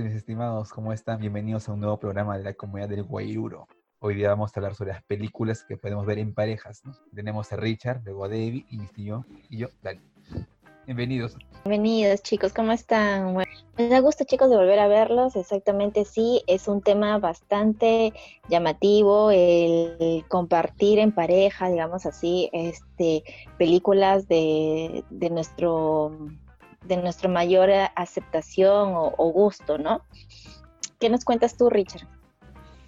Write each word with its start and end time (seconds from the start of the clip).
mis 0.00 0.14
estimados. 0.14 0.70
¿Cómo 0.72 0.92
están? 0.94 1.20
Bienvenidos 1.20 1.68
a 1.68 1.72
un 1.72 1.80
nuevo 1.80 1.98
programa 1.98 2.38
de 2.38 2.44
la 2.44 2.54
comunidad 2.54 2.88
del 2.88 3.02
Guairuro. 3.02 3.68
Hoy 3.98 4.14
día 4.14 4.30
vamos 4.30 4.50
a 4.50 4.60
hablar 4.60 4.74
sobre 4.74 4.92
las 4.92 5.02
películas 5.04 5.64
que 5.68 5.76
podemos 5.76 6.06
ver 6.06 6.18
en 6.18 6.32
parejas. 6.32 6.82
¿no? 6.84 6.94
Tenemos 7.14 7.52
a 7.52 7.56
Richard, 7.56 8.00
luego 8.02 8.24
a 8.24 8.28
David, 8.28 8.64
y 8.70 8.80
y 8.96 9.04
yo, 9.04 9.26
y 9.50 9.58
yo, 9.58 9.68
Dani. 9.82 10.00
Bienvenidos. 10.86 11.36
Bienvenidos 11.64 12.22
chicos, 12.22 12.54
¿cómo 12.54 12.72
están? 12.72 13.36
Me 13.76 13.88
da 13.88 14.00
gusto 14.00 14.24
chicos 14.24 14.48
de 14.48 14.56
volver 14.56 14.78
a 14.78 14.88
verlos, 14.88 15.36
exactamente 15.36 16.06
sí, 16.06 16.42
es 16.46 16.68
un 16.68 16.80
tema 16.80 17.18
bastante 17.18 18.14
llamativo 18.48 19.30
el 19.30 20.24
compartir 20.28 20.98
en 20.98 21.12
pareja, 21.12 21.68
digamos 21.68 22.06
así, 22.06 22.48
este, 22.52 23.22
películas 23.58 24.26
de, 24.26 25.04
de 25.10 25.30
nuestro 25.30 26.16
de 26.84 26.96
nuestra 26.96 27.28
mayor 27.28 27.70
aceptación 27.94 28.92
o, 28.94 29.32
gusto, 29.32 29.78
¿no? 29.78 30.02
¿Qué 30.98 31.08
nos 31.08 31.24
cuentas 31.24 31.56
tú, 31.56 31.70
Richard? 31.70 32.06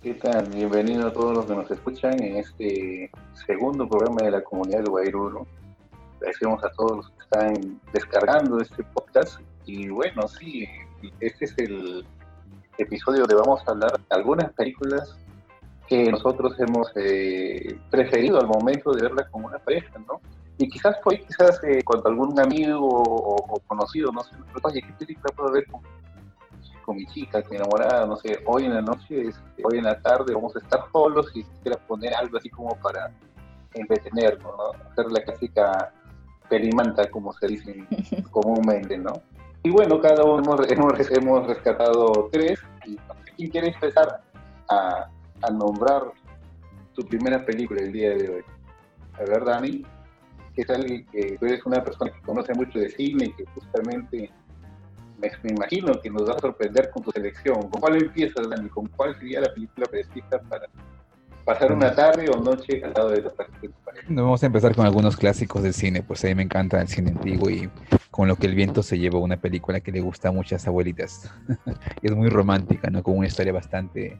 ¿Qué? 0.03 0.19
Bienvenido 0.53 1.09
a 1.09 1.13
todos 1.13 1.35
los 1.35 1.47
que 1.47 1.55
nos 1.55 1.71
escuchan 1.71 2.23
en 2.23 2.37
este 2.37 3.11
segundo 3.47 3.89
programa 3.89 4.23
de 4.23 4.33
la 4.33 4.43
comunidad 4.43 4.83
de 4.83 4.91
Guairuro. 4.91 5.47
Agradecemos 6.17 6.63
a 6.63 6.71
todos 6.73 6.97
los 6.97 7.11
que 7.11 7.23
están 7.23 7.81
descargando 7.93 8.61
este 8.61 8.83
podcast. 8.85 9.41
Y 9.67 9.89
bueno, 9.89 10.29
sí, 10.29 10.69
este 11.21 11.47
es 11.47 11.55
el 11.59 12.07
episodio 12.79 13.21
donde 13.21 13.37
vamos 13.37 13.63
a 13.67 13.71
hablar 13.71 13.93
de 13.93 14.05
algunas 14.11 14.53
películas 14.53 15.17
que 15.89 16.11
nosotros 16.11 16.59
hemos 16.59 16.91
eh, 16.97 17.79
preferido 17.91 18.39
al 18.39 18.47
momento 18.47 18.93
de 18.93 19.03
verlas 19.03 19.29
con 19.31 19.45
una 19.45 19.59
pareja, 19.59 19.99
¿no? 20.07 20.21
Y 20.59 20.69
quizás 20.69 20.97
ahí, 21.11 21.19
quizás 21.19 21.61
eh, 21.65 21.83
cuando 21.85 22.09
algún 22.09 22.39
amigo 22.39 22.79
o, 22.81 23.55
o, 23.55 23.61
conocido, 23.67 24.13
no 24.13 24.23
sé, 24.23 24.37
oye, 24.63 24.83
¿qué 24.83 24.93
película 24.93 25.35
puedo 25.35 25.53
ver 25.53 25.67
con, 25.67 25.81
con 26.85 26.97
mi 26.97 27.07
chica, 27.07 27.43
con 27.43 27.51
mi 27.51 27.57
enamorada? 27.57 28.07
No 28.07 28.17
sé, 28.17 28.39
hoy 28.47 28.67
en 28.67 28.75
la 28.75 28.83
noche, 28.83 29.29
este, 29.29 29.63
hoy 29.65 29.79
en 29.79 29.85
la 29.85 30.01
tarde 30.01 30.33
vamos 30.33 30.55
a 30.55 30.61
estar 30.61 30.85
solos 30.93 31.29
y 31.35 31.43
quisiera 31.43 31.77
poner 31.79 32.15
algo 32.15 32.39
así 32.39 32.49
como 32.51 32.77
para 32.77 33.11
entretenernos, 33.73 34.55
¿no? 34.57 34.91
Hacer 34.91 35.11
la 35.11 35.25
clásica 35.25 35.93
perimanta, 36.49 37.11
como 37.11 37.33
se 37.33 37.49
dice 37.49 37.85
comúnmente, 38.31 38.97
¿no? 38.97 39.15
Y 39.65 39.71
bueno, 39.71 40.01
cada 40.01 40.23
uno 40.23 40.41
hemos, 40.41 40.71
hemos, 40.71 41.11
hemos 41.11 41.47
rescatado 41.49 42.29
tres. 42.31 42.61
Y, 42.87 42.97
¿Quién 43.37 43.51
quiere 43.51 43.69
empezar 43.71 44.21
a, 44.69 45.09
a 45.43 45.51
nombrar 45.51 46.13
tu 46.95 47.05
primera 47.05 47.45
película 47.45 47.81
el 47.81 47.91
día 47.91 48.11
de 48.11 48.29
hoy? 48.29 48.45
A 49.15 49.25
ver, 49.25 49.45
Dani 49.45 49.85
que 50.55 50.63
es 50.63 50.71
alguien 50.71 51.07
que 51.07 51.37
tú 51.39 51.47
eres 51.47 51.65
una 51.67 51.83
persona 51.83 52.13
que 52.13 52.21
conoce 52.23 52.55
mucho 52.55 52.79
de 52.79 52.91
cine 52.91 53.27
y 53.27 53.33
que 53.33 53.45
justamente 53.55 54.31
me, 55.19 55.31
me, 55.43 55.51
imagino 55.51 56.01
que 56.01 56.11
nos 56.11 56.29
va 56.29 56.35
a 56.35 56.39
sorprender 56.39 56.91
con 56.91 57.03
tu 57.03 57.11
selección. 57.11 57.69
¿Con 57.71 57.81
cuál 57.81 57.97
empiezas, 57.97 58.49
Dani? 58.49 58.69
¿Con 58.69 58.87
cuál 58.89 59.19
sería 59.19 59.41
la 59.41 59.53
película 59.53 59.87
precisa 59.87 60.41
para 60.49 60.67
pasar 61.45 61.73
una 61.73 61.95
tarde 61.95 62.29
o 62.31 62.41
noche 62.41 62.83
al 62.85 62.93
lado 62.93 63.11
de 63.11 63.23
la 63.23 63.31
película? 63.31 63.85
Vamos 64.09 64.43
a 64.43 64.47
empezar 64.47 64.75
con 64.75 64.87
algunos 64.87 65.17
clásicos 65.17 65.63
del 65.63 65.75
cine, 65.75 66.03
pues 66.03 66.25
a 66.25 66.29
mí 66.29 66.35
me 66.35 66.43
encanta 66.43 66.81
el 66.81 66.89
cine 66.89 67.11
antiguo 67.11 67.51
y 67.51 67.71
con 68.11 68.29
lo 68.29 68.37
que 68.37 68.47
el 68.47 68.55
viento 68.55 68.83
se 68.83 68.99
llevó 68.99 69.21
una 69.21 69.37
película 69.37 69.81
que 69.81 69.93
le 69.93 70.01
gusta 70.01 70.29
a 70.29 70.33
muchas 70.33 70.67
abuelitas. 70.67 71.33
es 72.03 72.13
muy 72.13 72.29
romántica, 72.29 72.91
¿no? 72.91 73.03
Con 73.03 73.19
una 73.19 73.27
historia 73.27 73.53
bastante 73.53 74.19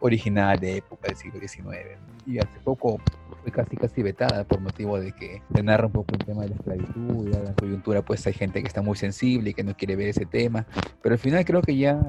original 0.00 0.58
de 0.58 0.78
época 0.78 1.08
del 1.08 1.16
siglo 1.16 1.40
XIX. 1.40 1.98
Y 2.26 2.38
hace 2.38 2.58
poco 2.62 3.00
fue 3.42 3.52
casi 3.52 3.76
casi 3.76 4.02
vetada 4.02 4.44
por 4.44 4.60
motivo 4.60 4.98
de 4.98 5.12
que 5.12 5.42
se 5.54 5.62
narra 5.62 5.86
un 5.86 5.92
poco 5.92 6.14
el 6.14 6.24
tema 6.24 6.42
de 6.42 6.50
la 6.50 6.54
esclavitud, 6.56 7.28
la 7.28 7.54
coyuntura, 7.54 8.02
pues 8.02 8.26
hay 8.26 8.32
gente 8.32 8.60
que 8.60 8.68
está 8.68 8.82
muy 8.82 8.96
sensible 8.96 9.50
y 9.50 9.54
que 9.54 9.64
no 9.64 9.76
quiere 9.76 9.96
ver 9.96 10.08
ese 10.08 10.26
tema. 10.26 10.66
Pero 11.02 11.14
al 11.14 11.18
final 11.18 11.44
creo 11.44 11.62
que 11.62 11.76
ya 11.76 12.00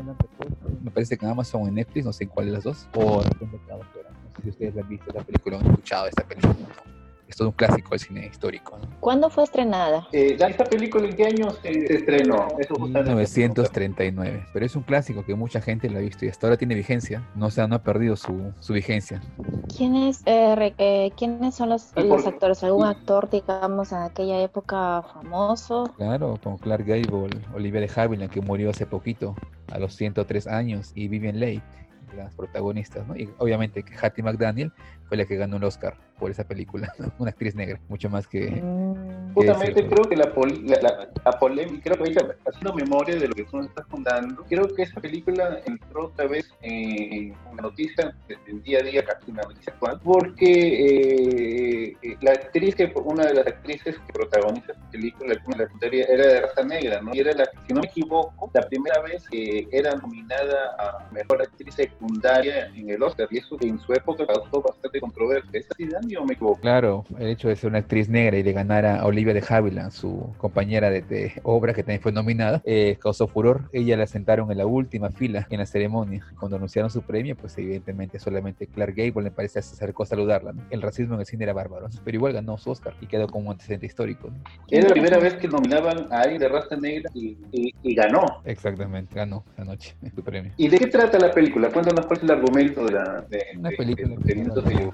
me 0.81 0.91
parece 0.91 1.17
que 1.17 1.25
en 1.25 1.31
Amazon 1.31 1.63
o 1.63 1.67
en 1.67 1.75
Netflix, 1.75 2.05
no 2.05 2.13
sé 2.13 2.25
en 2.25 2.29
cuál 2.29 2.47
de 2.47 2.51
las 2.53 2.63
dos, 2.63 2.87
o 2.95 3.21
No 3.23 3.29
sé 4.35 4.41
si 4.43 4.49
ustedes 4.49 4.75
la 4.75 4.81
han 4.81 4.89
visto 4.89 5.05
esta 5.09 5.23
película 5.23 5.57
o 5.57 5.59
han 5.59 5.67
escuchado 5.67 6.07
esta 6.07 6.23
película. 6.27 6.55
Es 7.29 7.35
todo 7.35 7.49
un 7.49 7.53
clásico 7.53 7.91
del 7.91 7.99
cine 7.99 8.25
histórico. 8.25 8.79
¿no? 8.79 8.89
¿Cuándo 8.99 9.29
fue 9.29 9.43
estrenada? 9.43 10.07
Eh, 10.11 10.35
¿Esta 10.39 10.63
película 10.63 11.07
en 11.07 11.15
qué 11.15 11.25
año 11.25 11.51
se, 11.61 11.87
se 11.87 11.95
estrenó? 11.97 12.47
Eso 12.57 12.73
1939. 12.79 14.47
Pero 14.51 14.65
es 14.65 14.75
un 14.75 14.81
clásico 14.81 15.23
que 15.23 15.35
mucha 15.35 15.61
gente 15.61 15.89
lo 15.91 15.99
ha 15.99 16.01
visto 16.01 16.25
y 16.25 16.29
hasta 16.29 16.47
ahora 16.47 16.57
tiene 16.57 16.73
vigencia. 16.73 17.23
No, 17.35 17.45
o 17.45 17.51
sea, 17.51 17.67
no 17.67 17.75
ha 17.75 17.83
perdido 17.83 18.15
su, 18.15 18.51
su 18.59 18.73
vigencia. 18.73 19.21
¿Quiénes, 19.77 20.23
eh, 20.25 20.73
eh, 20.79 21.11
¿quiénes 21.15 21.53
son 21.53 21.69
los, 21.69 21.95
los, 21.95 22.25
actores? 22.25 22.63
¿Algún 22.63 22.87
actor, 22.87 23.29
digamos, 23.29 23.91
en 23.91 23.99
aquella 23.99 24.41
época 24.41 25.03
famoso? 25.13 25.93
Claro, 25.97 26.39
con 26.43 26.57
Clark 26.57 26.83
Gable, 26.83 27.29
Olivia 27.53 27.81
de 27.81 27.91
Havilland, 27.95 28.31
que 28.31 28.41
murió 28.41 28.71
hace 28.71 28.87
poquito, 28.87 29.35
a 29.71 29.77
los 29.77 29.95
103 29.95 30.47
años, 30.47 30.91
y 30.95 31.07
Vivian 31.07 31.39
Leigh 31.39 31.61
las 32.15 32.33
protagonistas, 32.33 33.07
¿no? 33.07 33.15
Y 33.15 33.29
obviamente 33.37 33.83
que 33.83 33.93
Hattie 33.95 34.23
McDaniel 34.23 34.71
fue 35.09 35.17
la 35.17 35.25
que 35.25 35.35
ganó 35.35 35.57
el 35.57 35.63
Oscar 35.63 35.97
por 36.19 36.29
esa 36.31 36.45
película, 36.45 36.93
una 37.17 37.31
actriz 37.31 37.55
negra, 37.55 37.81
mucho 37.89 38.09
más 38.09 38.27
que... 38.27 38.63
Justamente 39.33 39.87
creo 39.87 40.03
que 40.03 40.15
la, 40.15 40.33
poli, 40.33 40.63
la, 40.67 40.79
la, 40.81 41.09
la, 41.23 41.31
polémica, 41.39 41.91
creo 41.91 42.03
que 42.03 42.35
haciendo 42.47 42.73
memoria 42.73 43.15
de 43.15 43.27
lo 43.27 43.35
que 43.35 43.43
tú 43.43 43.57
nos 43.57 43.67
estás 43.67 43.85
contando, 43.87 44.43
creo 44.47 44.67
que 44.75 44.83
esa 44.83 44.99
película 44.99 45.61
entró 45.65 46.05
otra 46.05 46.27
vez 46.27 46.49
en 46.61 47.33
una 47.51 47.63
noticia 47.63 48.15
del 48.27 48.61
día 48.63 48.79
a 48.79 48.83
día, 48.83 49.03
casi 49.03 49.31
una 49.31 49.43
noticia 49.43 49.73
actual, 49.73 49.99
porque 50.03 51.95
eh, 52.01 52.17
la 52.21 52.31
actriz, 52.31 52.75
que 52.75 52.91
una 53.03 53.25
de 53.25 53.33
las 53.35 53.47
actrices 53.47 53.97
que 53.97 54.13
protagoniza 54.13 54.71
esta 54.71 54.89
película, 54.91 55.35
la 55.57 55.63
historia 55.63 56.05
era 56.09 56.27
de 56.27 56.41
raza 56.41 56.63
negra, 56.63 57.01
¿no? 57.01 57.13
Y 57.13 57.19
era, 57.19 57.33
la, 57.33 57.45
si 57.67 57.73
no 57.73 57.81
me 57.81 57.87
equivoco, 57.87 58.49
la 58.53 58.61
primera 58.61 59.01
vez 59.01 59.23
que 59.29 59.67
era 59.71 59.95
nominada 59.95 60.75
a 60.77 61.11
Mejor 61.11 61.41
Actriz 61.41 61.75
Secundaria 61.75 62.71
en 62.75 62.89
el 62.89 63.01
Oscar, 63.03 63.27
y 63.31 63.37
eso 63.37 63.57
en 63.61 63.79
su 63.79 63.93
época 63.93 64.25
causó 64.25 64.61
bastante 64.61 64.99
controversia. 64.99 65.49
¿Es 65.53 65.67
así, 65.71 65.85
Dani, 65.85 66.15
o 66.15 66.25
me 66.25 66.33
equivoco? 66.33 66.59
Claro, 66.61 67.05
el 67.17 67.27
hecho 67.27 67.49
de 67.49 67.55
ser 67.55 67.69
una 67.69 67.79
actriz 67.79 68.09
negra 68.09 68.37
y 68.37 68.43
de 68.43 68.53
ganar 68.53 68.85
a 68.85 69.05
Olivia 69.05 69.18
de 69.25 69.43
Havilland, 69.47 69.91
su 69.91 70.33
compañera 70.37 70.89
de, 70.89 71.01
de 71.01 71.33
obra 71.43 71.73
que 71.73 71.83
también 71.83 72.01
fue 72.01 72.11
nominada, 72.11 72.61
eh, 72.65 72.97
causó 72.99 73.27
furor. 73.27 73.69
Ella 73.73 73.97
la 73.97 74.07
sentaron 74.07 74.51
en 74.51 74.57
la 74.57 74.65
última 74.65 75.09
fila 75.09 75.47
en 75.49 75.59
la 75.59 75.65
ceremonia. 75.65 76.25
Cuando 76.39 76.57
anunciaron 76.57 76.89
su 76.89 77.01
premio, 77.01 77.35
pues 77.35 77.57
evidentemente 77.57 78.19
solamente 78.19 78.67
Clark 78.67 78.95
Gable 78.95 79.23
le 79.23 79.31
parece 79.31 79.61
se 79.61 79.75
acercó 79.75 80.03
a 80.03 80.05
saludarla. 80.05 80.53
¿no? 80.53 80.63
El 80.69 80.81
racismo 80.81 81.15
en 81.15 81.21
el 81.21 81.25
cine 81.25 81.43
era 81.43 81.53
bárbaro, 81.53 81.89
pero 82.03 82.15
igual 82.15 82.33
ganó 82.33 82.57
su 82.57 82.71
Oscar 82.71 82.93
y 83.01 83.07
quedó 83.07 83.27
como 83.27 83.47
un 83.47 83.53
antecedente 83.53 83.85
histórico. 83.85 84.29
¿no? 84.29 84.37
Era 84.69 84.87
la 84.87 84.93
primera 84.93 85.17
vez 85.19 85.35
que 85.35 85.47
nominaban 85.47 86.11
a 86.11 86.21
alguien 86.21 86.39
de 86.39 86.49
raza 86.49 86.75
negra 86.75 87.09
y, 87.13 87.37
y, 87.51 87.73
y 87.83 87.95
ganó. 87.95 88.41
Exactamente, 88.45 89.13
ganó 89.15 89.43
anoche 89.57 89.95
su 90.15 90.23
premio. 90.23 90.51
¿Y 90.57 90.67
de 90.67 90.77
qué 90.77 90.87
trata 90.87 91.19
la 91.19 91.31
película? 91.31 91.69
Cuéntanos 91.69 92.05
cuál 92.05 92.17
es 92.17 92.23
el 92.23 92.31
argumento 92.31 92.85
de 92.85 92.91
la 92.91 93.21
de, 93.29 93.43
Una 93.57 93.69
de, 93.69 93.77
película 93.77 94.15
de, 94.19 94.33
de, 94.33 94.45
la 94.45 94.91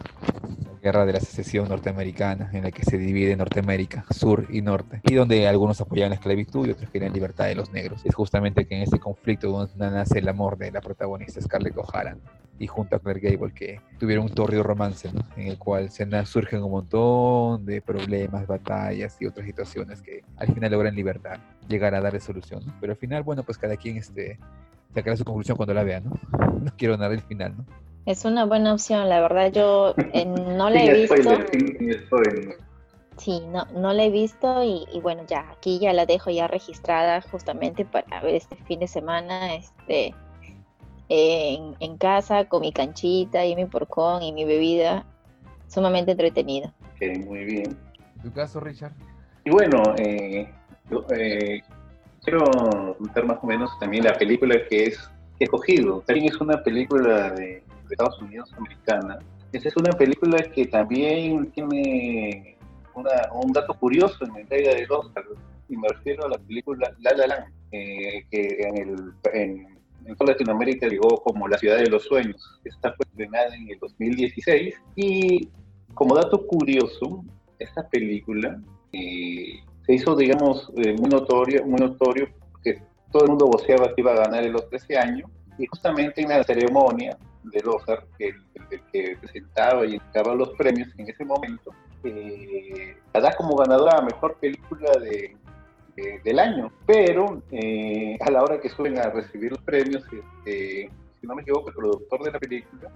guerra 0.85 1.03
de 1.07 1.13
la 1.13 1.19
secesión 1.19 1.67
norteamericana, 1.67 2.51
en 2.53 2.61
la 2.61 2.69
que 2.69 2.83
se 2.83 2.99
divide 2.99 3.35
Norteamérica, 3.35 4.05
sur 4.11 4.45
y 4.51 4.61
norte, 4.61 5.01
y 5.03 5.15
donde 5.15 5.47
algunos 5.47 5.81
apoyaban 5.81 6.11
la 6.11 6.17
esclavitud 6.17 6.67
y 6.67 6.71
otros 6.71 6.91
querían 6.91 7.11
libertad 7.11 7.45
de 7.45 7.55
los 7.55 7.71
negros. 7.71 8.05
Es 8.05 8.13
justamente 8.13 8.67
que 8.67 8.75
en 8.75 8.83
ese 8.83 8.99
conflicto 8.99 9.49
donde 9.49 9.73
nace 9.77 10.19
el 10.19 10.29
amor 10.29 10.59
de 10.59 10.71
la 10.71 10.81
protagonista 10.81 11.41
Scarlett 11.41 11.75
O'Hara 11.75 12.15
y 12.59 12.67
junto 12.67 12.95
a 12.95 12.99
Claire 12.99 13.19
Gable 13.19 13.51
que 13.51 13.81
tuvieron 13.97 14.25
un 14.25 14.31
torrido 14.31 14.61
romance, 14.61 15.11
¿no? 15.11 15.21
en 15.35 15.47
el 15.47 15.57
cual 15.57 15.89
se 15.89 16.05
surgen 16.27 16.63
un 16.63 16.71
montón 16.71 17.65
de 17.65 17.81
problemas, 17.81 18.45
batallas 18.45 19.17
y 19.19 19.25
otras 19.25 19.47
situaciones 19.47 20.03
que 20.03 20.23
al 20.37 20.53
final 20.53 20.71
logran 20.71 20.93
libertad, 20.93 21.39
llegar 21.67 21.95
a 21.95 22.01
darle 22.01 22.19
solución. 22.19 22.61
¿no? 22.63 22.75
Pero 22.79 22.93
al 22.93 22.97
final, 22.97 23.23
bueno, 23.23 23.41
pues 23.41 23.57
cada 23.57 23.75
quien 23.75 23.97
este, 23.97 24.37
sacará 24.93 25.17
su 25.17 25.25
conclusión 25.25 25.57
cuando 25.57 25.73
la 25.73 25.83
vea, 25.83 25.99
¿no? 25.99 26.11
No 26.65 26.71
quiero 26.77 26.95
narrar 26.95 27.13
el 27.13 27.21
final, 27.21 27.55
¿no? 27.57 27.65
Es 28.05 28.23
una 28.23 28.45
buena 28.45 28.73
opción, 28.73 29.09
la 29.09 29.19
verdad 29.19 29.51
yo 29.51 29.95
eh, 30.13 30.25
no 30.57 30.69
la 30.69 30.83
he 30.83 30.93
visto. 30.93 31.15
Sí, 33.17 33.41
no, 33.47 33.65
no 33.73 33.93
la 33.93 34.03
he 34.03 34.09
visto 34.11 34.61
y, 34.63 34.85
y, 34.91 34.99
bueno, 34.99 35.23
ya 35.25 35.49
aquí 35.51 35.79
ya 35.79 35.93
la 35.93 36.05
dejo 36.05 36.29
ya 36.29 36.47
registrada 36.47 37.21
justamente 37.21 37.85
para 37.85 38.21
ver 38.21 38.35
este 38.35 38.57
fin 38.67 38.79
de 38.81 38.87
semana 38.87 39.55
este 39.55 40.13
en, 41.09 41.75
en 41.79 41.97
casa 41.97 42.45
con 42.45 42.61
mi 42.61 42.71
canchita 42.71 43.45
y 43.45 43.55
mi 43.55 43.65
porcón 43.65 44.23
y 44.23 44.33
mi 44.33 44.45
bebida, 44.45 45.05
sumamente 45.67 46.11
entretenido. 46.11 46.73
Ok, 46.95 47.25
muy 47.25 47.45
bien. 47.45 47.77
¿En 48.15 48.21
tu 48.21 48.31
caso, 48.33 48.59
Richard? 48.59 48.93
Y 49.43 49.51
bueno, 49.51 49.81
eh, 49.97 50.49
yo, 50.89 51.05
eh, 51.15 51.61
quiero 52.23 52.43
contar 52.97 53.25
más 53.25 53.37
o 53.41 53.47
menos 53.47 53.77
también 53.79 54.03
la 54.03 54.13
película 54.13 54.55
que 54.67 54.85
es 54.85 54.97
que 55.37 55.43
he 55.43 55.45
escogido. 55.45 56.01
También 56.05 56.33
es 56.33 56.41
una 56.41 56.63
película 56.63 57.31
de 57.31 57.63
Estados 57.93 58.21
Unidos 58.21 58.51
americana. 58.57 59.19
Esa 59.51 59.69
es 59.69 59.77
una 59.77 59.91
película 59.91 60.37
que 60.53 60.65
también 60.65 61.51
tiene 61.51 62.57
una, 62.93 63.11
un 63.33 63.51
dato 63.53 63.73
curioso 63.73 64.25
en 64.25 64.33
la 64.33 64.39
entrega 64.41 64.73
del 64.73 64.91
Oscar. 64.91 65.23
Y 65.69 65.77
me 65.77 65.87
refiero 65.87 66.25
a 66.25 66.29
la 66.29 66.37
película 66.37 66.93
La 66.99 67.11
La 67.13 67.27
Land, 67.27 67.53
eh, 67.71 68.25
que 68.29 68.57
en, 68.59 68.77
el, 68.77 69.13
en, 69.33 69.79
en, 70.05 70.15
toda 70.15 70.33
Latinoamérica 70.33 70.87
llegó 70.87 71.17
como 71.23 71.47
La 71.47 71.57
Ciudad 71.57 71.77
de 71.77 71.89
los 71.89 72.03
Sueños. 72.03 72.59
Esta 72.63 72.93
fue 72.93 73.05
estrenada 73.09 73.55
en 73.55 73.69
el 73.69 73.79
2016. 73.79 74.75
Y 74.95 75.49
como 75.93 76.15
dato 76.15 76.45
curioso, 76.45 77.23
esta 77.59 77.87
película 77.87 78.59
eh, 78.91 79.59
se 79.85 79.93
hizo, 79.93 80.15
digamos, 80.15 80.71
eh, 80.77 80.93
muy 80.93 81.09
notorio, 81.09 81.65
muy 81.65 81.79
notorio 81.79 82.27
porque 82.51 82.81
todo 83.11 83.23
el 83.23 83.29
mundo 83.29 83.47
voceaba 83.47 83.87
que 83.87 84.01
iba 84.01 84.13
a 84.13 84.25
ganar 84.25 84.43
el 84.43 84.55
Oscar 84.55 84.75
ese 84.75 84.97
año, 84.97 85.29
y 85.57 85.65
justamente 85.67 86.21
en 86.21 86.29
la 86.29 86.43
ceremonia 86.43 87.17
del 87.51 87.67
Oscar, 87.69 88.05
que 88.17 88.29
el, 88.29 88.81
que 88.91 89.17
presentaba 89.19 89.85
y 89.85 89.95
entregaba 89.95 90.35
los 90.35 90.49
premios 90.51 90.89
en 90.97 91.09
ese 91.09 91.25
momento, 91.25 91.71
eh, 92.03 92.95
da 93.13 93.33
como 93.35 93.55
ganadora 93.55 93.97
a 93.97 94.01
mejor 94.01 94.35
película 94.35 94.91
de, 94.99 95.35
del 96.23 96.39
año, 96.39 96.71
pero 96.85 97.41
eh, 97.51 98.17
a 98.19 98.29
la 98.29 98.43
hora 98.43 98.59
que 98.59 98.69
suben 98.69 98.99
a 98.99 99.09
recibir 99.09 99.51
los 99.51 99.61
premios, 99.61 100.03
este, 100.03 100.89
si 101.19 101.27
no 101.27 101.35
me 101.35 101.41
equivoco, 101.41 101.69
el 101.69 101.75
productor 101.75 102.23
de 102.23 102.31
la 102.31 102.39
película 102.39 102.91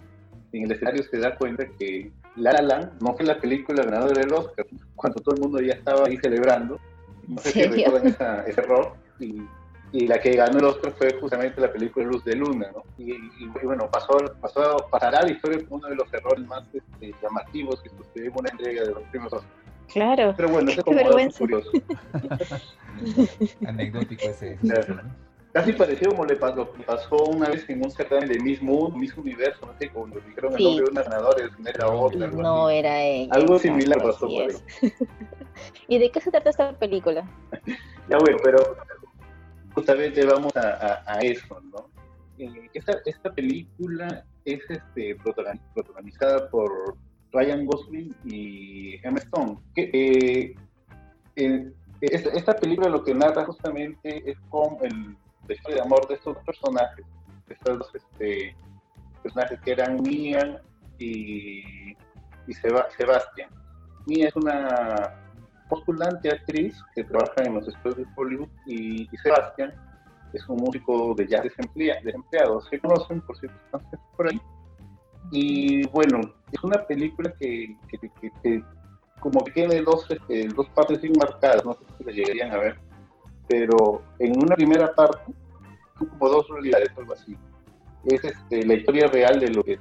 en 0.51 0.63
el 0.63 0.71
escenario 0.71 1.03
se 1.03 1.17
da 1.17 1.35
cuenta 1.35 1.65
que 1.77 2.11
La 2.35 2.51
La 2.53 2.61
Land 2.61 3.01
no 3.01 3.15
fue 3.15 3.25
la 3.25 3.39
película 3.39 3.83
ganadora 3.83 4.19
del 4.19 4.33
Oscar, 4.33 4.65
cuando 4.95 5.21
todo 5.21 5.35
el 5.35 5.41
mundo 5.41 5.61
ya 5.61 5.73
estaba 5.73 6.07
ahí 6.07 6.17
celebrando. 6.17 6.79
No 7.27 7.37
sé 7.39 7.51
si 7.51 7.63
recuerdan 7.83 8.43
ese 8.47 8.61
error. 8.61 8.93
Y, 9.19 9.41
y, 9.91 10.07
la 10.07 10.19
que 10.19 10.31
ganó 10.31 10.59
el 10.59 10.65
Oscar 10.65 10.93
fue 10.97 11.13
justamente 11.19 11.59
la 11.61 11.71
película 11.71 12.05
Luz 12.05 12.23
de 12.23 12.35
Luna, 12.35 12.71
¿no? 12.73 12.83
Y, 12.97 13.13
bueno, 13.63 13.89
pasó, 13.91 14.17
pasó, 14.41 14.77
pasará 14.91 15.21
la 15.23 15.31
historia 15.31 15.63
como 15.65 15.77
uno 15.77 15.89
de 15.89 15.95
los 15.95 16.13
errores 16.13 16.45
más 16.45 16.63
este, 16.73 17.13
llamativos 17.21 17.81
que 17.81 17.89
sucedió 17.89 18.31
en 18.31 18.39
una 18.39 18.49
entrega 18.49 18.83
de 18.83 18.91
los 18.91 19.03
primeros 19.03 19.33
Oscars. 19.33 19.53
Claro. 19.91 20.33
Pero 20.37 20.49
bueno, 20.49 20.69
es 20.71 20.83
como 20.83 20.99
curioso. 21.37 21.71
Anecdótico 23.65 24.25
ese. 24.25 24.59
Casi 25.51 25.73
parecido 25.73 26.11
como 26.11 26.25
le 26.25 26.35
pasó, 26.35 26.71
pasó 26.85 27.15
una 27.23 27.49
vez 27.49 27.67
en 27.69 27.83
un 27.83 27.89
certamen 27.89 28.29
de 28.29 28.39
mismo, 28.39 28.89
mismo 28.91 29.23
universo, 29.23 29.65
no 29.65 29.73
sé, 29.79 29.89
cuando 29.89 30.19
dijeron 30.19 30.55
el 30.55 30.63
nombre 30.63 30.85
de 30.85 30.91
una 30.91 31.01
ganadora 31.01 31.43
y 31.43 31.67
era 31.67 31.87
otra. 31.87 32.27
no 32.27 32.69
era 32.69 33.01
ella. 33.01 33.33
Algo 33.33 33.57
similar 33.57 33.99
pasó 33.99 34.27
por 34.27 34.43
ahí. 34.43 34.55
¿Y 35.87 35.97
de 35.97 36.11
qué 36.11 36.21
se 36.21 36.29
trata 36.29 36.51
esta 36.51 36.73
película? 36.73 37.27
ya 38.09 38.17
bueno, 38.19 38.37
pero 38.43 38.77
justamente 39.79 40.25
vamos 40.25 40.53
a, 40.57 41.03
a, 41.05 41.19
eso, 41.19 41.61
¿no? 41.71 41.89
Eh, 42.37 42.69
esta, 42.73 42.97
esta 43.05 43.31
película 43.31 44.25
es 44.43 44.61
este, 44.69 45.15
protagonizada 45.73 46.49
por 46.49 46.97
Ryan 47.31 47.65
Gosling 47.65 48.13
y 48.25 48.95
Emma 49.05 49.19
Stone. 49.19 49.57
Que, 49.73 50.53
eh, 51.35 51.71
esta, 52.01 52.29
esta, 52.31 52.55
película 52.55 52.89
lo 52.89 53.03
que 53.03 53.13
narra 53.13 53.45
justamente 53.45 54.29
es 54.29 54.37
como 54.49 54.81
el 54.83 55.15
historia 55.49 55.77
de 55.77 55.81
amor 55.81 56.07
de 56.07 56.15
estos 56.15 56.37
personajes, 56.45 57.05
estos 57.47 57.79
dos 57.79 57.91
este, 57.95 58.55
personajes 59.23 59.59
que 59.61 59.71
eran 59.71 60.01
Mia 60.03 60.61
y, 60.97 61.93
y 62.45 62.53
Sebastián. 62.53 63.49
Mia 64.05 64.27
es 64.27 64.35
una 64.35 65.28
postulante 65.69 66.29
actriz 66.29 66.75
que 66.95 67.03
trabaja 67.03 67.43
en 67.43 67.55
los 67.55 67.67
estudios 67.67 67.97
de 67.97 68.05
Hollywood 68.15 68.49
y, 68.65 69.07
Sebastián 69.23 69.73
es 70.33 70.47
un 70.47 70.57
músico 70.57 71.15
de 71.15 71.27
jazz 71.27 71.43
desempleado. 71.43 72.61
Se 72.61 72.79
conocen 72.79 73.21
por 73.21 73.37
cierto 73.37 73.57
por 74.15 74.27
ahí. 74.27 74.39
Y 75.31 75.87
bueno, 75.87 76.19
es 76.51 76.63
una 76.63 76.85
película 76.85 77.33
que, 77.39 77.75
que, 77.87 78.63
como 79.19 79.43
que 79.43 79.51
tiene 79.51 79.81
dos, 79.81 80.09
este, 80.09 80.47
dos 80.49 80.67
partes 80.69 81.01
bien 81.01 81.13
marcadas, 81.17 81.63
no 81.65 81.73
sé 81.73 81.79
si 81.97 82.03
la 82.03 82.11
llegarían 82.11 82.51
a 82.51 82.57
ver 82.57 82.89
pero 83.49 84.03
en 84.19 84.37
una 84.41 84.55
primera 84.55 84.93
parte, 84.93 85.33
como 85.97 86.29
dos 86.29 86.47
realidades, 86.49 86.91
algo 86.95 87.13
así. 87.13 87.35
Es 88.05 88.23
este, 88.23 88.65
la 88.65 88.75
historia 88.75 89.07
real 89.07 89.39
de 89.39 89.49
lo 89.49 89.63
que 89.63 89.79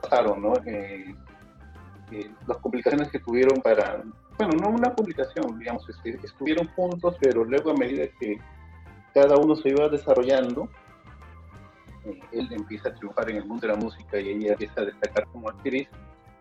pasaron, 0.00 0.42
¿no? 0.42 0.54
Eh, 0.66 1.14
eh, 2.10 2.30
las 2.48 2.56
complicaciones 2.56 3.10
que 3.10 3.20
tuvieron 3.20 3.60
para, 3.60 4.02
bueno, 4.46 4.60
no 4.60 4.76
una 4.76 4.94
complicación, 4.94 5.58
digamos, 5.58 5.88
este, 5.88 6.18
estuvieron 6.24 6.68
juntos, 6.68 7.16
pero 7.20 7.44
luego 7.44 7.70
a 7.70 7.74
medida 7.74 8.06
que 8.18 8.38
cada 9.14 9.36
uno 9.36 9.56
se 9.56 9.70
iba 9.70 9.88
desarrollando, 9.88 10.68
eh, 12.04 12.20
él 12.32 12.48
empieza 12.52 12.88
a 12.88 12.94
triunfar 12.94 13.30
en 13.30 13.36
el 13.36 13.44
mundo 13.44 13.66
de 13.66 13.72
la 13.74 13.78
música 13.78 14.18
y 14.18 14.28
ella 14.30 14.52
empieza 14.52 14.80
a 14.80 14.84
destacar 14.84 15.26
como 15.28 15.48
actriz, 15.48 15.88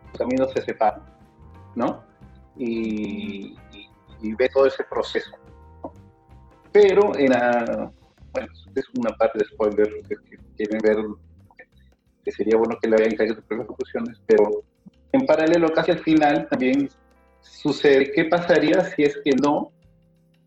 los 0.08 0.18
caminos 0.18 0.52
se 0.54 0.62
separan, 0.62 1.04
¿no? 1.76 2.04
y, 2.58 3.56
y 4.22 4.34
ve 4.36 4.50
todo 4.50 4.66
ese 4.66 4.84
proceso. 4.84 5.32
Pero 6.72 7.18
en 7.18 7.32
la, 7.32 7.92
bueno, 8.34 8.48
es 8.76 8.86
una 8.98 9.12
parte 9.16 9.40
de 9.40 9.46
spoiler 9.46 9.90
que, 10.08 10.16
quieren 10.56 10.80
ver, 10.82 10.98
que 12.24 12.32
sería 12.32 12.58
bueno 12.58 12.78
que 12.82 12.90
la 12.90 12.98
vean 12.98 13.14
y 13.14 13.18
saquen 13.18 13.36
sus 13.36 13.46
propias 13.46 13.68
conclusiones, 13.68 14.22
pero 14.28 14.64
en 15.12 15.26
paralelo, 15.26 15.72
casi 15.74 15.92
al 15.92 16.00
final, 16.00 16.48
también 16.50 16.90
sucede 17.42 18.12
qué 18.12 18.26
pasaría 18.26 18.84
si 18.96 19.04
es 19.04 19.18
que 19.24 19.32
no 19.32 19.72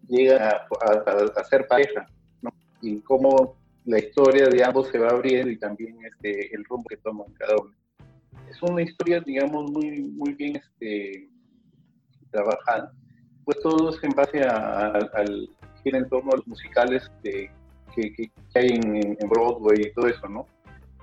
llega 0.08 0.66
a, 0.80 1.44
ser 1.44 1.66
pareja, 1.66 2.06
¿no? 2.40 2.50
Y 2.80 3.00
cómo 3.00 3.56
la 3.84 3.98
historia 3.98 4.46
de 4.48 4.64
ambos 4.64 4.88
se 4.88 4.98
va 4.98 5.08
abriendo 5.08 5.50
y 5.50 5.58
también 5.58 5.96
este, 6.04 6.54
el 6.54 6.64
rumbo 6.64 6.88
que 6.88 6.96
toman 6.98 7.32
cada 7.34 7.56
uno. 7.56 7.74
Es 8.48 8.62
una 8.62 8.82
historia, 8.82 9.20
digamos, 9.20 9.70
muy, 9.70 10.02
muy 10.02 10.34
bien 10.34 10.56
este, 10.56 11.28
trabajada. 12.30 12.92
Pues 13.44 13.58
todo 13.60 13.90
es 13.90 14.02
en 14.04 14.10
base 14.10 14.42
al, 14.42 15.48
en 15.84 16.08
torno 16.08 16.32
a 16.32 16.36
los 16.36 16.46
musicales 16.46 17.10
que, 17.22 17.50
que, 17.94 18.30
hay 18.54 18.68
en, 18.68 19.28
Broadway 19.28 19.80
y 19.80 19.92
todo 19.92 20.06
eso, 20.06 20.28
¿no? 20.28 20.46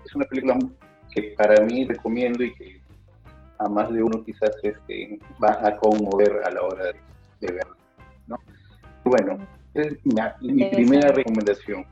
Es 0.06 0.15
una 0.15 0.25
película 0.25 0.57
que 1.13 1.36
para 1.38 1.63
mí 1.65 1.86
recomiendo 1.86 2.44
y 2.44 2.53
que 2.53 2.81
a 3.60 3.70
más 3.70 3.92
de 3.92 4.02
uno 4.02 4.24
quizás 4.24 4.52
este, 4.64 5.20
va 5.44 5.60
a 5.62 5.76
conmover 5.78 6.42
a 6.46 6.52
la 6.52 6.62
hora 6.62 6.86
de, 7.40 7.52
verla, 7.52 7.76
¿no? 8.28 8.38
Bueno, 9.04 9.38
es 9.74 9.98
mi, 10.42 10.66
primera 10.66 11.12
recomendación. 11.12 11.86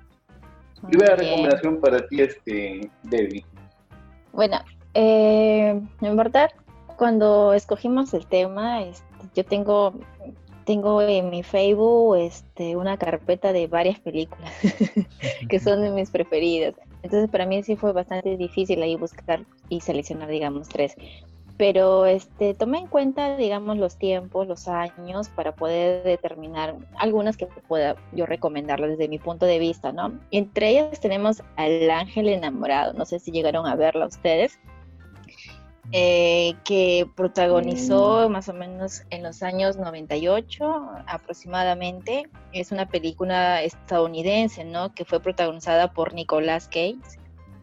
Primera 0.87 1.15
recomendación 1.15 1.79
para 1.79 2.07
ti, 2.07 2.21
este, 2.21 2.89
Debbie. 3.03 3.45
Bueno, 4.31 4.57
eh, 4.93 5.81
en 6.01 6.15
verdad, 6.15 6.49
cuando 6.95 7.53
escogimos 7.53 8.13
el 8.13 8.25
tema, 8.27 8.83
este, 8.83 9.05
yo 9.35 9.45
tengo 9.45 9.93
tengo 10.67 11.01
en 11.01 11.29
mi 11.29 11.43
Facebook 11.43 12.17
este, 12.17 12.75
una 12.75 12.97
carpeta 12.97 13.53
de 13.53 13.67
varias 13.67 14.01
películas 14.01 14.51
que 15.49 15.59
son 15.61 15.81
de 15.81 15.91
mis 15.91 16.11
preferidas. 16.11 16.75
Entonces 17.03 17.29
para 17.29 17.45
mí 17.45 17.63
sí 17.63 17.77
fue 17.77 17.93
bastante 17.93 18.35
difícil 18.35 18.83
ahí 18.83 18.97
buscar 18.97 19.45
y 19.69 19.79
seleccionar, 19.79 20.27
digamos, 20.27 20.67
tres. 20.67 20.93
Pero 21.57 22.05
este, 22.05 22.53
tomé 22.53 22.79
en 22.79 22.87
cuenta, 22.87 23.35
digamos, 23.35 23.77
los 23.77 23.97
tiempos, 23.97 24.47
los 24.47 24.67
años, 24.67 25.29
para 25.29 25.55
poder 25.55 26.03
determinar 26.03 26.75
algunas 26.97 27.35
que 27.35 27.47
pueda 27.47 27.95
yo 28.11 28.27
recomendarlas 28.27 28.91
desde 28.91 29.07
mi 29.07 29.17
punto 29.17 29.45
de 29.45 29.57
vista, 29.57 29.91
¿no? 29.91 30.19
Entre 30.29 30.69
ellas 30.69 30.99
tenemos 30.99 31.41
Al 31.55 31.89
Ángel 31.89 32.29
Enamorado, 32.29 32.93
no 32.93 33.05
sé 33.05 33.19
si 33.19 33.31
llegaron 33.31 33.65
a 33.65 33.75
verla 33.75 34.05
ustedes. 34.05 34.59
Eh, 35.93 36.53
que 36.65 37.09
protagonizó 37.15 38.27
mm. 38.27 38.31
más 38.31 38.49
o 38.49 38.53
menos 38.53 39.03
en 39.09 39.23
los 39.23 39.41
años 39.41 39.77
98 39.77 40.89
aproximadamente. 41.07 42.29
Es 42.51 42.73
una 42.73 42.89
película 42.89 43.63
estadounidense, 43.63 44.65
¿no? 44.65 44.93
Que 44.93 45.05
fue 45.05 45.21
protagonizada 45.21 45.93
por 45.93 46.13
Nicolas 46.13 46.67
Cage 46.67 46.97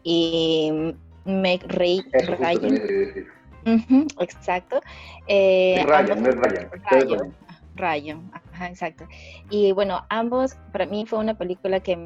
y 0.01 0.95
Meg 1.25 1.63
Ray 1.67 2.03
Ryan. 2.39 2.81
Exacto. 4.19 4.81
Eh, 5.27 5.83
Ryan, 5.85 6.23
Ryan. 6.23 7.35
Ryan. 7.75 8.31
exacto. 8.61 9.07
Y 9.49 9.71
bueno, 9.73 10.05
ambos, 10.09 10.55
para 10.71 10.85
mí 10.85 11.05
fue 11.05 11.19
una 11.19 11.37
película 11.37 11.79
que 11.81 11.97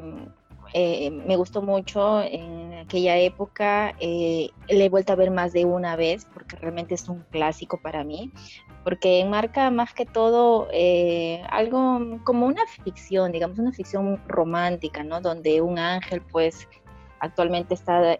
eh, 0.72 1.10
me 1.10 1.36
gustó 1.36 1.62
mucho 1.62 2.22
en 2.22 2.74
aquella 2.74 3.16
época. 3.18 3.94
Eh, 4.00 4.50
le 4.68 4.84
he 4.84 4.88
vuelto 4.88 5.12
a 5.12 5.16
ver 5.16 5.30
más 5.30 5.52
de 5.52 5.64
una 5.64 5.96
vez 5.96 6.26
porque 6.32 6.56
realmente 6.56 6.94
es 6.94 7.08
un 7.08 7.24
clásico 7.30 7.80
para 7.80 8.04
mí, 8.04 8.32
porque 8.84 9.20
enmarca 9.20 9.70
más 9.70 9.92
que 9.94 10.06
todo 10.06 10.68
eh, 10.72 11.42
algo 11.50 12.20
como 12.24 12.46
una 12.46 12.66
ficción, 12.84 13.32
digamos, 13.32 13.58
una 13.58 13.72
ficción 13.72 14.20
romántica, 14.28 15.02
¿no? 15.02 15.20
Donde 15.20 15.60
un 15.60 15.78
ángel, 15.78 16.22
pues, 16.22 16.68
actualmente 17.20 17.74
está, 17.74 18.18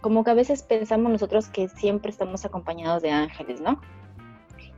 como 0.00 0.24
que 0.24 0.30
a 0.30 0.34
veces 0.34 0.62
pensamos 0.62 1.12
nosotros 1.12 1.48
que 1.48 1.68
siempre 1.68 2.10
estamos 2.10 2.44
acompañados 2.44 3.02
de 3.02 3.10
ángeles, 3.10 3.60
¿no? 3.60 3.80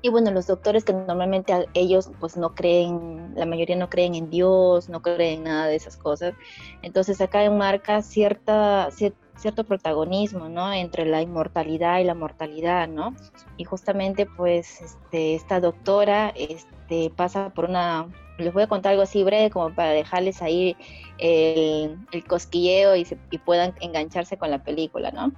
Y 0.04 0.10
bueno, 0.10 0.30
los 0.32 0.46
doctores 0.46 0.84
que 0.84 0.92
normalmente 0.92 1.66
ellos 1.72 2.10
pues 2.20 2.36
no 2.36 2.54
creen, 2.54 3.32
la 3.36 3.46
mayoría 3.46 3.74
no 3.74 3.88
creen 3.88 4.14
en 4.14 4.28
Dios, 4.28 4.90
no 4.90 5.00
creen 5.00 5.38
en 5.38 5.44
nada 5.44 5.66
de 5.66 5.76
esas 5.76 5.96
cosas. 5.96 6.34
Entonces 6.82 7.22
acá 7.22 7.42
enmarca 7.42 8.02
cierta, 8.02 8.90
cierto 8.90 9.64
protagonismo, 9.64 10.50
¿no? 10.50 10.70
Entre 10.74 11.06
la 11.06 11.22
inmortalidad 11.22 12.00
y 12.00 12.04
la 12.04 12.14
mortalidad, 12.14 12.86
¿no? 12.86 13.14
Y 13.56 13.64
justamente 13.64 14.26
pues 14.26 14.82
este, 14.82 15.36
esta 15.36 15.58
doctora 15.58 16.34
este, 16.36 17.10
pasa 17.16 17.54
por 17.54 17.70
una, 17.70 18.06
les 18.38 18.52
voy 18.52 18.64
a 18.64 18.66
contar 18.66 18.92
algo 18.92 19.02
así 19.02 19.22
breve 19.22 19.50
como 19.50 19.74
para 19.74 19.90
dejarles 19.90 20.42
ahí 20.42 20.76
el, 21.18 21.98
cosquilleo 22.26 22.96
y, 22.96 23.04
puedan 23.44 23.74
engancharse 23.80 24.36
con 24.36 24.50
la 24.50 24.62
película, 24.62 25.10
¿no? 25.10 25.32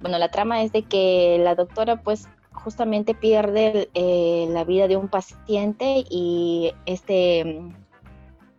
Bueno, 0.00 0.18
la 0.18 0.30
trama 0.30 0.62
es 0.62 0.72
de 0.72 0.82
que 0.82 1.38
la 1.40 1.54
doctora 1.54 2.02
pues 2.02 2.28
justamente 2.52 3.14
pierde 3.14 3.88
eh, 3.94 4.46
la 4.50 4.64
vida 4.64 4.88
de 4.88 4.96
un 4.96 5.08
paciente 5.08 6.04
y 6.10 6.72
este, 6.86 7.62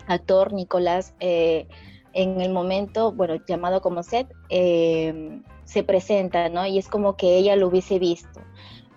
actor 0.08 0.53
Nicolás 0.53 1.13
eh, 1.20 1.67
en 2.13 2.39
el 2.41 2.51
momento, 2.51 3.12
bueno, 3.12 3.36
llamado 3.46 3.82
como 3.82 4.01
Seth, 4.01 4.32
eh, 4.50 5.41
se 5.65 5.84
presenta, 5.84 6.50
¿no? 6.50 6.65
Y 6.65 6.77
es 6.77 6.88
como 6.88 7.17
que 7.17 7.38
ella 7.38 7.55
lo 7.55 7.67
hubiese 7.67 8.00
visto, 8.00 8.39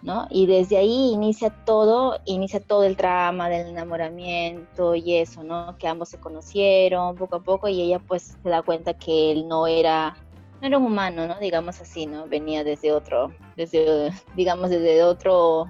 ¿no? 0.03 0.27
Y 0.31 0.47
desde 0.47 0.77
ahí 0.77 1.11
inicia 1.13 1.51
todo, 1.65 2.19
inicia 2.25 2.61
todo 2.61 2.85
el 2.85 2.97
trama 2.97 3.49
del 3.49 3.69
enamoramiento 3.69 4.95
y 4.95 5.17
eso, 5.17 5.43
¿no? 5.43 5.77
Que 5.79 5.89
ambos 5.89 6.09
se 6.11 6.19
conocieron 6.19 7.17
poco 7.17 7.37
a 7.37 7.43
poco 7.43 7.69
y 7.69 7.81
ella 7.81 7.99
pues 7.99 8.37
se 8.43 8.49
da 8.49 8.63
cuenta 8.63 8.95
que 8.95 9.33
él 9.33 9.49
no 9.49 9.67
era, 9.67 10.17
no 10.61 10.67
era 10.67 10.79
un 10.79 10.85
humano, 10.85 11.27
¿no? 11.27 11.39
Digamos 11.39 11.81
así, 11.81 12.07
¿no? 12.07 12.29
Venía 12.29 12.65
desde 12.65 12.93
otro, 12.93 13.33
desde, 13.57 14.11
digamos, 14.37 14.71
desde 14.71 15.03
otro, 15.03 15.67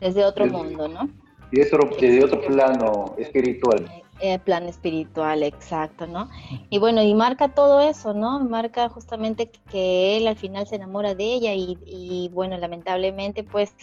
desde 0.00 0.24
otro 0.24 0.46
mundo, 0.46 0.88
¿no? 0.88 1.08
Y 1.50 1.58
desde 1.58 2.24
otro 2.24 2.40
plano 2.40 3.14
espiritual. 3.18 3.84
Eh, 4.24 4.38
plan 4.38 4.68
espiritual, 4.68 5.42
exacto, 5.42 6.06
¿no? 6.06 6.28
Y 6.70 6.78
bueno, 6.78 7.02
y 7.02 7.12
marca 7.12 7.48
todo 7.48 7.80
eso, 7.80 8.14
¿no? 8.14 8.38
Marca 8.38 8.88
justamente 8.88 9.50
que 9.68 10.16
él 10.16 10.28
al 10.28 10.36
final 10.36 10.64
se 10.68 10.76
enamora 10.76 11.16
de 11.16 11.24
ella 11.24 11.54
y, 11.54 12.30
bueno, 12.32 12.56
lamentablemente 12.56 13.42
pues 13.42 13.74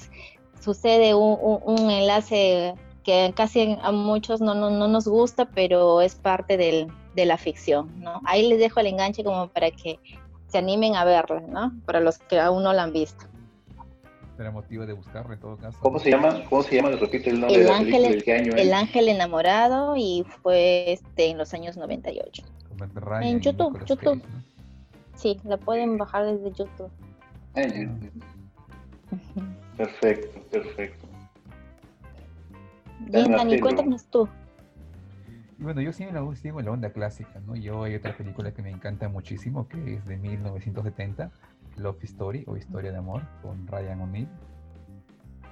sucede 0.61 1.13
un, 1.13 1.91
enlace 1.91 2.73
que 3.03 3.33
casi 3.35 3.77
a 3.81 3.91
muchos 3.91 4.39
no, 4.39 4.53
no, 4.53 4.87
nos 4.87 5.09
gusta, 5.09 5.43
pero 5.43 5.99
es 5.99 6.15
parte 6.15 6.55
del, 6.55 6.87
de 7.15 7.25
la 7.25 7.37
ficción, 7.37 7.99
¿no? 7.99 8.21
Ahí 8.23 8.47
les 8.47 8.59
dejo 8.59 8.79
el 8.79 8.87
enganche 8.87 9.25
como 9.25 9.49
para 9.49 9.71
que 9.71 9.99
se 10.47 10.57
animen 10.57 10.95
a 10.95 11.03
verla, 11.03 11.41
¿no? 11.41 11.73
Para 11.85 11.99
los 11.99 12.17
que 12.17 12.39
aún 12.39 12.63
no 12.63 12.71
la 12.71 12.83
han 12.83 12.93
visto 12.93 13.25
era 14.41 14.51
motivo 14.51 14.85
de 14.85 14.93
buscarlo 14.93 15.33
en 15.33 15.39
todo 15.39 15.57
caso. 15.57 15.77
¿Cómo 15.81 15.99
se 15.99 16.09
llama? 16.09 16.43
¿Cómo 16.49 16.63
se 16.63 16.75
llama? 16.75 16.89
Repite 16.91 17.29
el 17.29 17.41
nombre 17.41 17.57
el 17.57 17.63
de 17.63 17.69
la 17.69 17.77
ángel, 17.77 17.91
película, 18.03 18.21
qué 18.23 18.33
año 18.33 18.53
El 18.55 18.73
ángel 18.73 19.09
enamorado 19.09 19.95
y 19.95 20.25
fue 20.41 20.93
este 20.93 21.29
en 21.29 21.37
los 21.37 21.53
años 21.53 21.77
98. 21.77 22.43
en 23.21 23.39
YouTube, 23.41 23.85
YouTube. 23.85 24.21
Sí, 25.15 25.37
la 25.43 25.57
pueden 25.57 25.97
bajar 25.97 26.25
desde 26.25 26.51
YouTube. 26.51 26.91
Ah, 27.55 27.63
perfecto, 29.75 30.41
perfecto. 30.49 31.07
Bien, 32.99 33.31
Dani, 33.31 33.59
cuéntanos 33.59 34.05
tú. 34.05 34.29
Bueno, 35.57 35.81
yo 35.81 35.91
sigo 35.91 36.09
en, 36.09 36.15
la, 36.65 36.71
onda 36.71 36.89
clásica, 36.91 37.41
¿no? 37.45 37.55
Yo 37.55 37.83
hay 37.83 37.95
otra 37.95 38.15
película 38.15 38.53
que 38.53 38.61
me 38.61 38.69
encanta 38.69 39.09
muchísimo, 39.09 39.67
que 39.67 39.95
es 39.95 40.05
de 40.05 40.15
1970, 40.15 41.31
Love 41.77 42.03
Story 42.03 42.43
o 42.47 42.57
Historia 42.57 42.91
de 42.91 42.97
Amor 42.97 43.23
con 43.41 43.67
Ryan 43.67 44.01
O'Neill. 44.01 44.29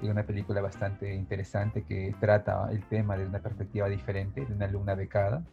Es 0.01 0.09
una 0.09 0.23
película 0.23 0.61
bastante 0.61 1.13
interesante 1.15 1.83
que 1.83 2.15
trata 2.19 2.67
el 2.71 2.83
tema 2.83 3.17
desde 3.17 3.29
una 3.29 3.39
perspectiva 3.39 3.89
diferente, 3.89 4.45
de 4.45 4.53
una 4.53 4.65
alumna 4.65 4.95
becada 4.95 5.43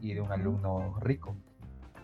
y 0.00 0.14
de 0.14 0.20
un 0.20 0.32
alumno 0.32 0.98
rico, 1.00 1.36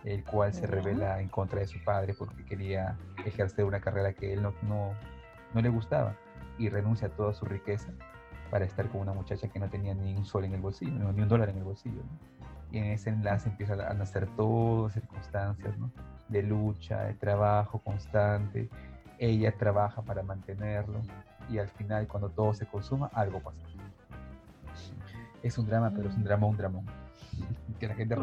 el 0.05 0.23
cual 0.23 0.53
se 0.53 0.67
revela 0.67 1.19
en 1.21 1.27
contra 1.27 1.59
de 1.59 1.67
su 1.67 1.83
padre 1.83 2.13
porque 2.17 2.45
quería 2.45 2.97
ejercer 3.25 3.65
una 3.65 3.81
carrera 3.81 4.13
que 4.13 4.33
él 4.33 4.41
no, 4.41 4.53
no, 4.63 4.93
no 5.53 5.61
le 5.61 5.69
gustaba 5.69 6.15
y 6.57 6.69
renuncia 6.69 7.07
a 7.07 7.11
toda 7.11 7.33
su 7.33 7.45
riqueza 7.45 7.91
para 8.49 8.65
estar 8.65 8.89
con 8.89 9.01
una 9.01 9.13
muchacha 9.13 9.47
que 9.47 9.59
no 9.59 9.69
tenía 9.69 9.93
ni 9.93 10.15
un 10.15 10.25
sol 10.25 10.45
en 10.45 10.53
el 10.53 10.61
bolsillo, 10.61 10.91
ni 10.91 11.21
un 11.21 11.27
dólar 11.27 11.49
en 11.49 11.57
el 11.57 11.63
bolsillo. 11.63 12.01
Y 12.71 12.77
en 12.77 12.85
ese 12.85 13.09
enlace 13.09 13.49
empieza 13.49 13.73
a 13.73 13.93
nacer 13.93 14.27
todas 14.35 14.93
circunstancias, 14.93 15.77
¿no? 15.77 15.91
de 16.29 16.43
lucha, 16.43 17.03
de 17.03 17.13
trabajo 17.15 17.79
constante. 17.79 18.69
Ella 19.17 19.51
trabaja 19.51 20.01
para 20.01 20.23
mantenerlo 20.23 21.01
y 21.49 21.57
al 21.57 21.67
final 21.67 22.07
cuando 22.07 22.29
todo 22.29 22.53
se 22.53 22.65
consuma, 22.65 23.09
algo 23.13 23.39
pasa. 23.41 23.57
Es 25.43 25.57
un 25.57 25.65
drama, 25.65 25.91
pero 25.95 26.09
es 26.09 26.15
un 26.15 26.23
drama, 26.23 26.47
un 26.47 26.57
dramón. 26.57 26.85
Que 27.79 27.87
la 27.87 27.95
gente 27.95 28.15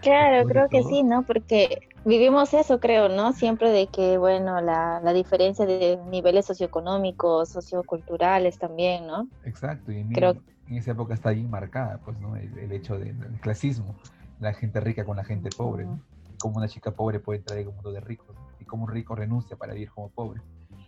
Claro, 0.00 0.48
creo 0.48 0.68
que 0.68 0.82
sí, 0.82 1.02
¿no? 1.02 1.22
Porque 1.22 1.88
vivimos 2.04 2.52
eso, 2.52 2.78
creo, 2.78 3.08
¿no? 3.08 3.32
Siempre 3.32 3.70
de 3.70 3.86
que, 3.86 4.18
bueno, 4.18 4.60
la, 4.60 5.00
la 5.02 5.12
diferencia 5.12 5.64
de 5.64 5.98
niveles 6.10 6.46
socioeconómicos, 6.46 7.50
socioculturales 7.50 8.58
también, 8.58 9.06
¿no? 9.06 9.28
Exacto, 9.44 9.92
y 9.92 10.04
creo... 10.12 10.36
en 10.68 10.76
esa 10.76 10.92
época 10.92 11.14
está 11.14 11.30
ahí 11.30 11.44
marcada, 11.44 11.98
pues, 12.04 12.18
¿no? 12.20 12.36
El, 12.36 12.56
el 12.58 12.72
hecho 12.72 12.98
del 12.98 13.16
clasismo 13.40 13.94
la 14.40 14.52
gente 14.52 14.80
rica 14.80 15.04
con 15.04 15.16
la 15.16 15.24
gente 15.24 15.50
pobre, 15.56 15.84
y 15.84 16.36
cómo 16.38 16.58
una 16.58 16.68
chica 16.68 16.90
pobre 16.90 17.20
puede 17.20 17.38
entrar 17.38 17.58
en 17.58 17.68
un 17.68 17.74
mundo 17.74 17.92
de 17.92 18.00
ricos, 18.00 18.36
y 18.60 18.64
cómo 18.64 18.84
un 18.84 18.90
rico 18.90 19.14
renuncia 19.14 19.56
para 19.56 19.72
vivir 19.72 19.90
como 19.90 20.10
pobre. 20.10 20.42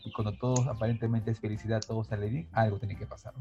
Y 0.04 0.12
cuando 0.12 0.37
todo 0.38 0.71
aparentemente 0.71 1.30
es 1.30 1.40
felicidad, 1.40 1.83
todo 1.87 2.04
sale 2.04 2.28
bien, 2.28 2.49
algo 2.52 2.78
tiene 2.78 2.97
que 2.97 3.06
pasar. 3.06 3.33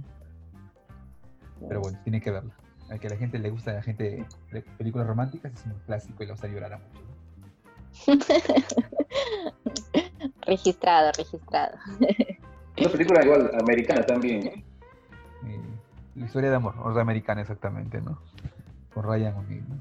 Pero 1.67 1.81
bueno, 1.81 1.99
tiene 2.03 2.21
que 2.21 2.31
verla. 2.31 2.53
A 2.89 2.97
que 2.97 3.07
a 3.07 3.11
la 3.11 3.17
gente 3.17 3.39
le 3.39 3.49
gusta 3.49 3.71
a 3.71 3.75
la 3.75 3.81
gente 3.81 4.25
películas 4.77 5.07
románticas 5.07 5.53
es 5.53 5.65
un 5.65 5.73
clásico 5.85 6.23
y 6.23 6.27
lo 6.27 6.35
va 6.35 6.41
a 6.43 6.47
llorar 6.47 6.73
a 6.73 6.77
mucho. 6.77 7.01
registrado, 10.41 11.11
registrado. 11.17 11.77
Una 12.77 12.89
película 12.89 13.23
igual, 13.23 13.51
americana 13.59 14.05
también. 14.05 14.63
Eh, 16.15 16.19
la 16.19 16.25
historia 16.25 16.49
de 16.49 16.55
amor, 16.55 16.75
o 16.77 16.99
americana 16.99 17.41
exactamente, 17.41 18.01
¿no? 18.01 18.19
Con 18.93 19.03
Ryan 19.03 19.35
O'Neill, 19.35 19.67
¿no? 19.67 19.79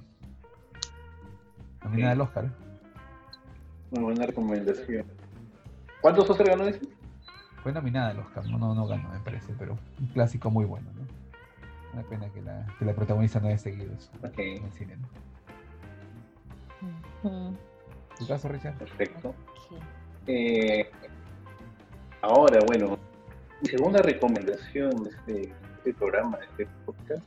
Nominada 1.84 2.12
al 2.12 2.20
Oscar. 2.20 2.50
Una 3.90 4.02
buena 4.02 4.26
recomendación. 4.26 5.06
¿Cuántos 6.00 6.28
Oscar 6.28 6.48
ganó 6.48 6.64
ese? 6.64 6.80
Fue 7.62 7.72
nominada 7.72 8.10
al 8.10 8.18
Oscar, 8.18 8.44
no, 8.46 8.74
no, 8.74 8.86
ganó, 8.86 9.08
me 9.10 9.20
parece, 9.20 9.54
pero 9.58 9.78
un 9.98 10.06
clásico 10.08 10.50
muy 10.50 10.64
bueno, 10.64 10.90
¿no? 10.92 11.06
Una 11.92 12.02
pena 12.08 12.28
que 12.30 12.42
la, 12.42 12.66
que 12.78 12.84
la 12.84 12.94
protagonista 12.94 13.40
no 13.40 13.48
haya 13.48 13.58
seguido 13.58 13.92
eso 13.94 14.10
okay. 14.22 14.56
en 14.56 14.64
el 14.64 14.72
cine, 14.72 14.96
¿no? 17.22 17.56
¿Tu 18.18 18.26
caso, 18.26 18.48
Richard? 18.48 18.76
Perfecto. 18.76 19.34
Eh, 20.26 20.90
ahora, 22.20 22.58
bueno, 22.66 22.98
mi 23.62 23.68
segunda 23.68 24.02
recomendación 24.02 25.06
este, 25.06 25.52
este 25.84 25.98
programa, 25.98 26.38
de 26.38 26.44
este 26.64 26.66
podcast, 26.86 27.22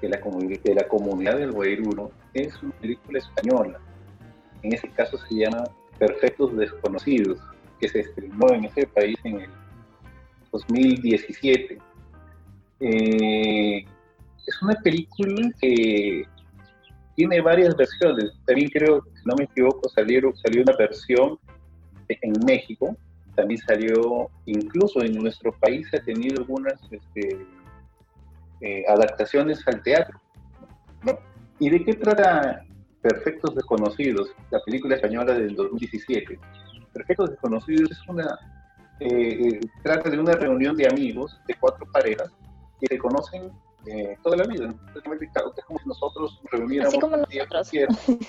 de 0.00 0.08
la, 0.08 0.18
de 0.18 0.74
la 0.74 0.86
comunidad 0.86 1.36
del 1.36 1.50
Guairuro 1.50 2.12
es 2.32 2.62
una 2.62 2.72
película 2.74 3.18
española. 3.18 3.80
En 4.62 4.72
ese 4.72 4.88
caso 4.90 5.18
se 5.18 5.34
llama 5.34 5.64
Perfectos 5.98 6.56
Desconocidos, 6.56 7.40
que 7.80 7.88
se 7.88 8.00
estrenó 8.00 8.52
en 8.52 8.66
ese 8.66 8.86
país 8.86 9.16
en 9.24 9.40
el 9.40 9.50
2017. 10.52 11.78
Eh, 12.78 13.84
es 14.46 14.62
una 14.62 14.74
película 14.74 15.50
que 15.60 16.24
tiene 17.16 17.40
varias 17.40 17.76
versiones. 17.76 18.30
También 18.46 18.70
creo, 18.70 19.02
si 19.02 19.22
no 19.24 19.34
me 19.36 19.44
equivoco, 19.44 19.88
salieron, 19.88 20.36
salió 20.36 20.62
una 20.62 20.76
versión 20.76 21.36
en 22.08 22.32
México. 22.44 22.96
También 23.36 23.60
salió, 23.60 24.30
incluso 24.46 25.02
en 25.02 25.14
nuestro 25.14 25.52
país, 25.52 25.86
ha 25.92 26.02
tenido 26.02 26.40
algunas 26.40 26.80
este, 26.90 27.46
eh, 28.62 28.84
adaptaciones 28.88 29.62
al 29.68 29.82
teatro. 29.82 30.18
¿Y 31.58 31.68
de 31.68 31.84
qué 31.84 31.94
trata 31.94 32.64
Perfectos 33.02 33.54
Desconocidos, 33.54 34.30
la 34.50 34.60
película 34.64 34.96
española 34.96 35.34
del 35.34 35.54
2017? 35.54 36.38
Perfectos 36.94 37.30
Desconocidos 37.30 37.90
es 37.90 38.08
una, 38.08 38.38
eh, 39.00 39.08
eh, 39.08 39.60
trata 39.82 40.08
de 40.08 40.18
una 40.18 40.32
reunión 40.32 40.74
de 40.74 40.88
amigos, 40.88 41.38
de 41.46 41.54
cuatro 41.60 41.86
parejas, 41.92 42.32
que 42.80 42.86
se 42.86 42.98
conocen 42.98 43.52
toda 44.22 44.38
la 44.38 44.44
vida. 44.44 44.74
Es 44.94 45.02
como 45.64 45.78
si 45.78 45.88
nosotros 45.88 46.40
reuniéramos 46.50 46.94
Así 46.94 47.00
como 47.00 47.16
nosotros. 47.18 47.72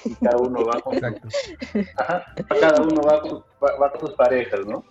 y 0.05 0.13
cada 0.15 0.37
uno 0.37 0.65
va 0.65 0.79
con, 0.81 0.99
cada 2.61 2.81
uno 2.83 3.01
va 3.01 3.77
va 3.81 3.91
con 3.91 4.01
sus 4.01 4.13
parejas, 4.15 4.59
¿no? 4.67 4.83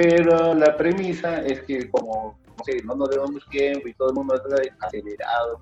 Pero 0.00 0.54
la 0.54 0.76
premisa 0.76 1.40
es 1.40 1.60
que 1.62 1.90
como 1.90 2.38
no 2.84 2.94
nos 2.94 3.10
demos 3.10 3.44
tiempo 3.50 3.88
y 3.88 3.94
todo 3.94 4.10
el 4.10 4.14
mundo 4.14 4.34
está 4.36 4.86
acelerado, 4.86 5.60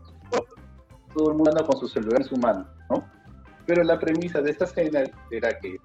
todo 1.14 1.30
el 1.30 1.36
mundo 1.36 1.52
anda 1.52 1.64
con 1.64 1.78
su 1.80 1.88
celular 1.88 2.20
en 2.20 2.28
su 2.28 2.36
mano, 2.36 2.68
¿no? 2.90 3.02
Pero 3.64 3.82
la 3.82 3.98
premisa 3.98 4.42
de 4.42 4.50
esta 4.50 4.66
escena 4.66 5.04
era 5.30 5.58
que, 5.58 5.78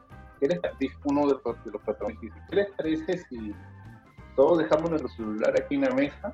uno 1.06 1.28
de 1.28 1.36
los, 1.46 1.82
protagonistas 1.86 2.44
¿qué 2.50 2.56
les 2.58 2.72
parece 2.72 3.20
si 3.30 3.56
todos 4.36 4.58
dejamos 4.58 4.90
nuestro 4.90 5.10
celular 5.12 5.54
aquí 5.58 5.76
en 5.76 5.82
la 5.82 5.92
mesa 5.92 6.34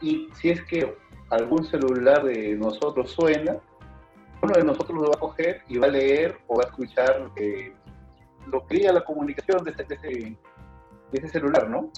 y 0.00 0.28
si 0.34 0.50
es 0.50 0.62
que 0.66 0.96
algún 1.30 1.64
celular 1.64 2.22
de 2.22 2.54
nosotros 2.54 3.10
suena, 3.10 3.56
uno 4.42 4.52
de 4.54 4.62
nosotros 4.62 4.96
lo 4.96 5.08
va 5.08 5.16
a 5.16 5.20
coger 5.20 5.62
y 5.66 5.78
va 5.78 5.88
a 5.88 5.90
leer 5.90 6.38
o 6.46 6.58
va 6.58 6.62
a 6.62 6.68
escuchar 6.68 7.32
eh, 7.34 7.74
lo 8.46 8.64
que 8.64 8.76
diga 8.76 8.92
la 8.92 9.04
comunicación 9.04 9.64
de 9.64 9.72
ese, 9.72 9.84
de 9.84 10.36
ese 11.18 11.28
celular, 11.28 11.68
¿no? 11.68 11.90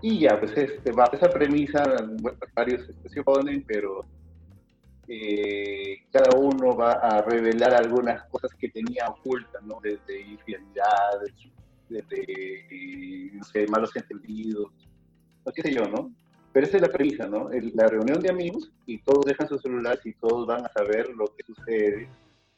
Y 0.00 0.20
ya, 0.20 0.38
pues 0.38 0.56
este, 0.56 0.92
bajo 0.92 1.16
esa 1.16 1.28
premisa, 1.28 1.82
varios 2.54 2.88
se 3.06 3.20
oponen, 3.20 3.64
pero 3.66 4.04
eh, 5.08 6.04
cada 6.12 6.38
uno 6.38 6.76
va 6.76 6.92
a 6.92 7.22
revelar 7.22 7.74
algunas 7.74 8.24
cosas 8.28 8.52
que 8.54 8.68
tenía 8.68 9.08
ocultas, 9.08 9.62
¿no? 9.62 9.80
Desde 9.82 10.20
infidelidades, 10.20 11.34
desde, 11.88 13.30
no 13.32 13.44
sé, 13.44 13.66
malos 13.66 13.94
entendidos, 13.96 14.70
no 15.44 15.52
qué 15.52 15.62
sé 15.62 15.72
yo, 15.72 15.88
¿no? 15.88 16.12
pero 16.52 16.66
esa 16.66 16.78
es 16.78 16.82
la 16.82 16.88
premisa, 16.88 17.26
¿no? 17.26 17.48
la 17.74 17.86
reunión 17.86 18.20
de 18.20 18.30
amigos 18.30 18.70
y 18.86 18.98
todos 18.98 19.24
dejan 19.26 19.48
sus 19.48 19.62
celulares 19.62 20.04
y 20.04 20.12
todos 20.14 20.46
van 20.46 20.64
a 20.64 20.68
saber 20.70 21.08
lo 21.10 21.26
que 21.26 21.44
sucede 21.44 22.08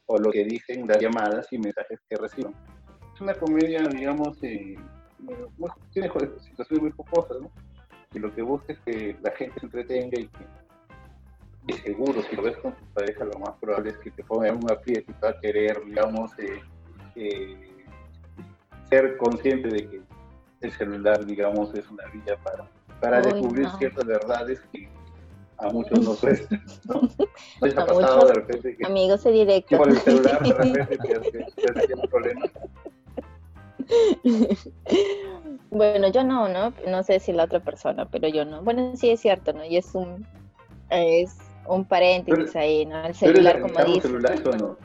o 0.07 0.19
lo 0.19 0.31
que 0.31 0.45
dicen 0.45 0.87
las 0.87 0.99
llamadas 0.99 1.47
y 1.51 1.59
mensajes 1.59 2.01
que 2.09 2.17
reciban. 2.17 2.55
Es 3.15 3.21
una 3.21 3.35
comedia, 3.35 3.83
digamos, 3.83 4.43
eh, 4.43 4.75
tiene 5.93 6.11
situaciones 6.41 6.83
muy 6.83 6.93
jocosas, 6.93 7.41
¿no? 7.41 7.51
Y 8.13 8.19
lo 8.19 8.35
que 8.35 8.43
busca 8.43 8.73
es 8.73 8.81
que 8.81 9.17
la 9.23 9.31
gente 9.33 9.61
se 9.61 9.67
entretenga 9.67 10.21
y 10.21 10.27
que 10.27 10.45
y 11.67 11.73
seguro, 11.75 12.23
si 12.23 12.37
lo 12.37 12.43
ves 12.43 12.57
con 12.59 12.75
tu 12.75 12.85
pareja, 12.95 13.25
lo 13.25 13.39
más 13.39 13.51
probable 13.61 13.91
es 13.91 13.99
que 13.99 14.11
te 14.11 14.25
ponga 14.25 14.49
en 14.49 14.57
un 14.57 14.71
aprieto 14.71 15.13
y 15.13 15.23
va 15.23 15.31
a 15.31 15.41
querer, 15.41 15.85
digamos, 15.85 16.31
eh, 16.39 16.61
eh, 17.17 17.85
ser 18.89 19.17
consciente 19.19 19.69
de 19.69 19.89
que 19.89 20.01
el 20.63 20.73
celular, 20.73 21.25
digamos, 21.25 21.75
es 21.75 21.89
una 21.91 22.05
vía 22.07 22.37
para, 22.43 22.69
para 23.01 23.21
descubrir 23.21 23.69
ciertas 23.79 24.05
verdades 24.05 24.61
que 24.73 24.89
a 25.59 25.69
muchos 25.69 26.01
nos 26.01 26.19
cuestan, 26.19 26.65
¿no? 26.85 27.03
¿No 27.03 27.83
ha 27.83 27.87
pasado 27.87 28.27
de 28.27 28.35
repente 28.35 28.77
que... 28.77 28.87
Amigos 28.87 29.25
directo. 29.25 29.77
Por 29.77 29.91
el 29.91 29.99
celular 29.99 30.43
de 30.43 30.53
repente 30.55 30.97
te, 30.97 31.87
te, 31.87 31.95
un 31.95 32.09
problema? 32.09 32.47
Bueno, 35.71 36.09
yo 36.09 36.25
no, 36.25 36.49
¿no? 36.49 36.73
No 36.89 37.03
sé 37.05 37.21
si 37.21 37.33
la 37.33 37.45
otra 37.45 37.61
persona, 37.61 38.05
pero 38.05 38.27
yo 38.27 38.45
no. 38.45 38.61
Bueno, 38.63 38.97
sí 38.97 39.11
es 39.11 39.21
cierto, 39.21 39.53
¿no? 39.53 39.65
Y 39.65 39.77
es 39.77 39.95
un... 39.95 40.27
Es 40.91 41.37
un 41.69 41.85
paréntesis 41.85 42.57
ahí, 42.57 42.85
¿no? 42.87 43.05
El 43.05 43.15
celular, 43.15 43.61
como 43.61 43.85
dice. 43.85 44.09
o 44.09 44.57
no? 44.57 44.77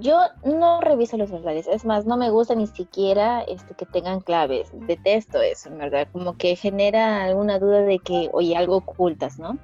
Yo 0.00 0.18
no 0.44 0.80
reviso 0.80 1.16
los 1.16 1.30
celulares, 1.30 1.68
es 1.68 1.84
más, 1.84 2.06
no 2.06 2.16
me 2.16 2.30
gusta 2.30 2.56
ni 2.56 2.66
siquiera 2.66 3.42
este, 3.42 3.74
que 3.74 3.86
tengan 3.86 4.18
claves, 4.20 4.68
detesto 4.72 5.40
eso, 5.40 5.68
en 5.68 5.78
verdad, 5.78 6.08
como 6.10 6.36
que 6.36 6.56
genera 6.56 7.22
alguna 7.22 7.60
duda 7.60 7.82
de 7.82 8.00
que, 8.00 8.28
oye, 8.32 8.56
algo 8.56 8.78
ocultas, 8.78 9.38
¿no? 9.38 9.58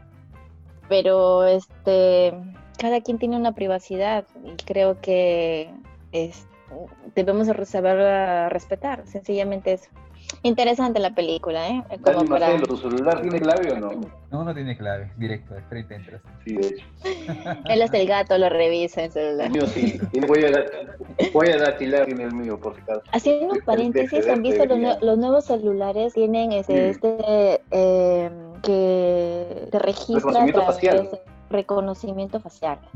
Pero, 0.89 1.45
este, 1.45 2.35
cada 2.79 3.01
quien 3.01 3.19
tiene 3.19 3.37
una 3.37 3.53
privacidad 3.53 4.25
y 4.45 4.55
creo 4.63 5.01
que 5.01 5.75
es, 6.13 6.47
debemos 7.15 7.49
saber 7.69 8.51
respetar, 8.51 9.07
sencillamente 9.07 9.75
eso. 9.75 9.89
Interesante 10.43 10.99
la 10.99 11.15
película, 11.15 11.69
¿eh? 11.69 11.85
Como 12.03 12.25
para... 12.25 12.57
¿Tu 12.59 12.77
celular 12.77 13.21
tiene 13.21 13.41
clave 13.41 13.73
o 13.73 13.79
no? 13.79 13.91
No, 14.31 14.45
no 14.45 14.55
tiene 14.55 14.77
clave, 14.77 15.11
directo, 15.17 15.57
straight 15.59 15.91
entras. 15.91 16.23
Sí, 16.45 16.55
de 16.55 16.67
hecho. 16.69 16.87
Él 17.69 17.83
hasta 17.83 17.99
el 17.99 18.09
gato 18.09 18.39
lo 18.39 18.49
revisa 18.49 19.05
en 19.05 19.13
celular. 19.13 19.47
El 19.47 19.53
mío 19.53 19.67
sí, 19.67 20.01
voy 20.27 20.45
a, 20.45 20.65
voy 21.33 21.49
a 21.49 21.59
datilar 21.59 22.09
en 22.09 22.21
el 22.21 22.35
mío, 22.35 22.59
por 22.59 22.75
si 22.75 22.81
acaso. 22.81 23.03
Haciendo 23.13 23.55
un 23.55 23.61
paréntesis, 23.61 24.27
¿han 24.27 24.43
visto 24.43 24.65
los, 24.65 25.03
los, 25.03 25.19
nuevos 25.19 25.45
celulares? 25.45 26.15
Tienen 26.15 26.53
ese, 26.53 26.91
este, 26.91 27.61
eh, 27.71 28.31
que 28.63 29.69
te 29.71 29.79
registra 29.79 30.17
reconocimiento 30.17 30.63
facial. 30.63 31.09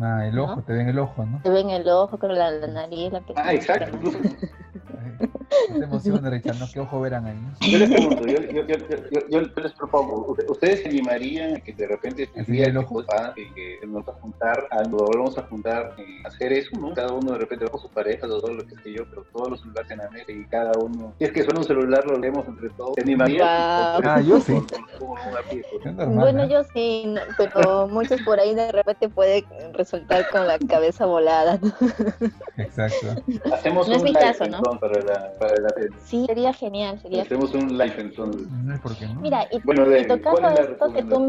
Ah, 0.00 0.26
el 0.26 0.38
ojo, 0.38 0.62
te 0.62 0.72
ven 0.72 0.88
el 0.88 0.98
ojo, 0.98 1.24
¿no? 1.24 1.40
Te 1.42 1.50
ven 1.50 1.70
el 1.70 1.88
ojo, 1.88 2.18
con 2.18 2.34
la, 2.34 2.66
nariz, 2.66 3.12
la 3.12 3.20
pestaña. 3.20 3.48
Ah, 3.48 3.54
exacto. 3.54 3.98
No 5.70 5.78
te 5.78 5.84
emociones, 5.84 6.30
Richard, 6.30 6.58
¿no? 6.58 6.66
¿Qué 6.72 6.80
ojo 6.80 7.00
verán 7.00 7.26
ahí? 7.26 7.38
Yo 7.70 7.78
les 7.78 7.90
pregunto, 7.90 8.26
yo, 8.26 8.40
yo, 8.40 8.66
yo, 8.66 9.20
yo, 9.28 9.40
les 9.40 9.72
propongo, 9.72 10.36
¿ustedes 10.48 10.82
se 10.82 10.88
animarían 10.88 11.56
a 11.56 11.60
que 11.60 11.72
de 11.72 11.86
repente 11.86 12.28
el 12.34 12.46
día 12.46 12.66
el 12.66 12.76
ojo? 12.76 13.02
Que, 13.34 13.52
que 13.54 13.86
nos 13.86 14.04
vamos 14.04 14.08
a 14.08 14.20
juntar, 14.20 14.68
a, 14.70 14.82
nos 14.82 15.02
volvamos 15.02 15.38
a 15.38 15.42
juntar, 15.42 15.94
eh, 15.98 16.22
hacer 16.24 16.52
eso, 16.52 16.76
¿no? 16.78 16.94
Cada 16.94 17.12
uno 17.12 17.32
de 17.32 17.38
repente 17.38 17.66
con 17.68 17.80
su 17.80 17.88
pareja, 17.88 18.26
o 18.26 18.40
todo 18.40 18.52
lo 18.52 18.66
que 18.66 18.74
sé 18.76 18.92
yo, 18.92 19.04
pero 19.08 19.24
todos 19.32 19.50
los 19.50 19.60
celulares 19.60 19.90
en 19.90 19.98
la 19.98 20.10
mesa 20.10 20.32
y 20.32 20.44
cada 20.46 20.72
uno, 20.78 21.14
si 21.18 21.24
es 21.24 21.32
que 21.32 21.42
suena 21.42 21.60
un 21.60 21.66
celular, 21.66 22.04
lo 22.06 22.18
leemos 22.18 22.46
entre 22.46 22.70
todos, 22.70 22.94
¿se 22.94 23.02
animarían? 23.02 23.46
Ah, 23.48 24.20
yo 24.20 24.40
sí. 24.40 24.54
bueno, 26.08 26.46
yo 26.46 26.62
sí, 26.74 27.14
pero 27.36 27.88
muchos 27.88 28.20
por 28.22 28.40
ahí 28.40 28.45
de 28.54 28.72
repente 28.72 29.08
puede 29.08 29.44
resultar 29.72 30.28
con 30.30 30.46
la 30.46 30.58
cabeza 30.58 31.06
volada. 31.06 31.58
Exacto. 32.56 33.22
Hacemos 33.52 33.88
no 33.88 33.94
es 33.94 34.02
un 34.02 34.04
mi 34.04 34.12
caso, 34.12 34.46
¿no? 34.46 34.60
Para 34.62 35.00
la, 35.02 35.32
Sí, 36.04 36.24
sería 36.26 36.52
genial. 36.52 37.00
Sería 37.00 37.22
Hacemos 37.22 37.52
un 37.54 37.76
live 37.76 37.94
entonces. 37.98 38.46
¿Por 38.82 38.96
qué 38.96 39.06
no? 39.06 39.20
Mira, 39.20 39.46
y, 39.50 39.60
tocando 40.06 40.48
esto 40.48 40.92
que 40.92 41.02
tú, 41.02 41.28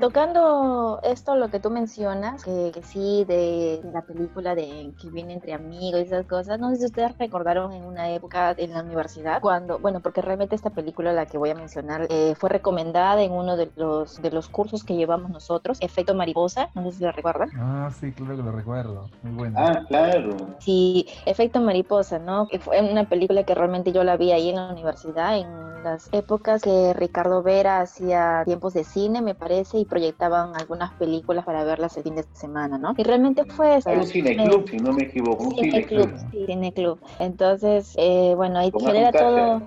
tocando 0.00 1.00
esto 1.02 1.36
lo 1.36 1.50
que 1.50 1.60
tú 1.60 1.70
mencionas, 1.70 2.44
que, 2.44 2.72
sí, 2.82 3.24
de, 3.26 3.80
la 3.92 4.02
película 4.02 4.54
de 4.54 4.92
que 5.00 5.10
viene 5.10 5.34
entre 5.34 5.52
amigos 5.52 6.00
y 6.00 6.04
esas 6.04 6.26
cosas, 6.26 6.58
no 6.58 6.70
sé 6.70 6.76
si 6.76 6.84
ustedes 6.86 7.16
recordaron 7.18 7.72
en 7.72 7.84
una 7.84 8.10
época 8.10 8.54
en 8.56 8.72
la 8.72 8.82
universidad, 8.82 9.40
cuando, 9.40 9.78
bueno, 9.78 10.00
porque 10.00 10.22
realmente 10.22 10.54
esta 10.54 10.70
película, 10.70 11.12
la 11.12 11.26
que 11.26 11.38
voy 11.38 11.50
a 11.50 11.54
mencionar, 11.54 12.06
eh, 12.10 12.34
fue 12.36 12.50
recomendada 12.50 13.22
en 13.22 13.32
uno 13.32 13.56
de 13.56 13.70
los, 13.76 14.20
de 14.20 14.30
los 14.30 14.48
cursos 14.48 14.84
que 14.84 14.96
llevamos 14.96 15.30
nosotros, 15.30 15.78
Efecto 15.80 16.14
Mariposa, 16.18 16.68
no 16.74 16.90
sé 16.90 16.98
si 16.98 17.04
lo 17.04 17.12
recuerdan. 17.12 17.50
Ah, 17.56 17.90
sí, 17.98 18.12
claro 18.12 18.36
que 18.36 18.42
lo 18.42 18.52
recuerdo, 18.52 19.08
muy 19.22 19.32
bueno. 19.32 19.58
Ah, 19.58 19.82
claro. 19.88 20.36
Sí, 20.58 21.06
Efecto 21.24 21.60
Mariposa, 21.60 22.18
¿no? 22.18 22.46
Que 22.48 22.58
fue 22.58 22.80
una 22.82 23.08
película 23.08 23.44
que 23.44 23.54
realmente 23.54 23.92
yo 23.92 24.04
la 24.04 24.16
vi 24.16 24.32
ahí 24.32 24.50
en 24.50 24.56
la 24.56 24.72
universidad, 24.72 25.38
en 25.38 25.68
las 25.82 26.08
épocas 26.12 26.62
que 26.62 26.92
Ricardo 26.94 27.42
Vera 27.42 27.80
hacía 27.80 28.42
tiempos 28.44 28.74
de 28.74 28.84
cine, 28.84 29.22
me 29.22 29.34
parece, 29.34 29.78
y 29.78 29.84
proyectaban 29.84 30.54
algunas 30.56 30.92
películas 30.94 31.44
para 31.44 31.64
verlas 31.64 31.96
el 31.96 32.02
fin 32.02 32.16
de 32.16 32.24
semana, 32.32 32.78
¿no? 32.78 32.94
Y 32.96 33.02
realmente 33.04 33.44
fue 33.44 33.76
eso. 33.76 33.90
un 33.90 34.04
cineclub, 34.06 34.68
si 34.68 34.76
no 34.78 34.92
me 34.92 35.04
equivoco, 35.04 35.44
un 35.44 35.54
cineclub. 35.54 36.10
Sí, 36.30 36.46
cineclub. 36.46 36.98
Entonces, 37.18 37.94
eh, 37.96 38.34
bueno, 38.36 38.58
ahí 38.58 38.72
genera 38.78 39.12
todo... 39.12 39.62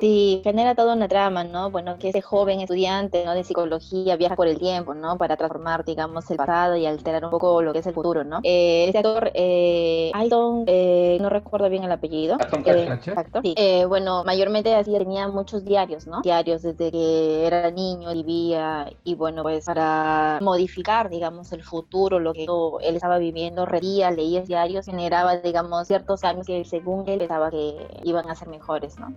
Sí, 0.00 0.40
genera 0.44 0.74
toda 0.74 0.94
una 0.94 1.08
trama, 1.08 1.44
¿no? 1.44 1.70
Bueno, 1.70 1.98
que 1.98 2.08
ese 2.08 2.22
joven 2.22 2.60
estudiante, 2.60 3.24
¿no? 3.24 3.34
De 3.34 3.44
psicología 3.44 4.16
viaja 4.16 4.36
por 4.36 4.48
el 4.48 4.58
tiempo, 4.58 4.94
¿no? 4.94 5.16
Para 5.16 5.36
transformar, 5.36 5.65
digamos, 5.84 6.30
el 6.30 6.36
pasado 6.36 6.76
y 6.76 6.86
alterar 6.86 7.24
un 7.24 7.30
poco 7.30 7.62
lo 7.62 7.72
que 7.72 7.80
es 7.80 7.86
el 7.86 7.94
futuro, 7.94 8.24
¿no? 8.24 8.40
Eh, 8.42 8.84
este 8.86 8.98
actor, 8.98 9.30
eh, 9.34 10.10
Alton, 10.14 10.64
eh, 10.66 11.18
no 11.20 11.28
recuerdo 11.28 11.68
bien 11.68 11.84
el 11.84 11.92
apellido. 11.92 12.36
exacto. 12.40 13.40
Sí. 13.42 13.54
Eh, 13.56 13.84
bueno, 13.86 14.24
mayormente 14.24 14.74
así 14.74 14.92
tenía 14.92 15.28
muchos 15.28 15.64
diarios, 15.64 16.06
¿no? 16.06 16.20
Diarios 16.22 16.62
desde 16.62 16.90
que 16.90 17.46
era 17.46 17.70
niño, 17.70 18.12
vivía 18.12 18.90
y 19.04 19.14
bueno, 19.14 19.42
pues 19.42 19.64
para 19.64 20.38
modificar, 20.40 21.10
digamos, 21.10 21.52
el 21.52 21.62
futuro, 21.62 22.18
lo 22.18 22.32
que 22.32 22.46
él 22.82 22.96
estaba 22.96 23.18
viviendo, 23.18 23.66
reía, 23.66 24.10
leía 24.10 24.42
diarios, 24.42 24.86
generaba, 24.86 25.36
digamos, 25.38 25.86
ciertos 25.86 26.24
años 26.24 26.46
que 26.46 26.64
según 26.64 27.08
él 27.08 27.18
pensaba 27.18 27.50
que 27.50 27.76
iban 28.04 28.28
a 28.30 28.34
ser 28.34 28.48
mejores, 28.48 28.98
¿no? 28.98 29.12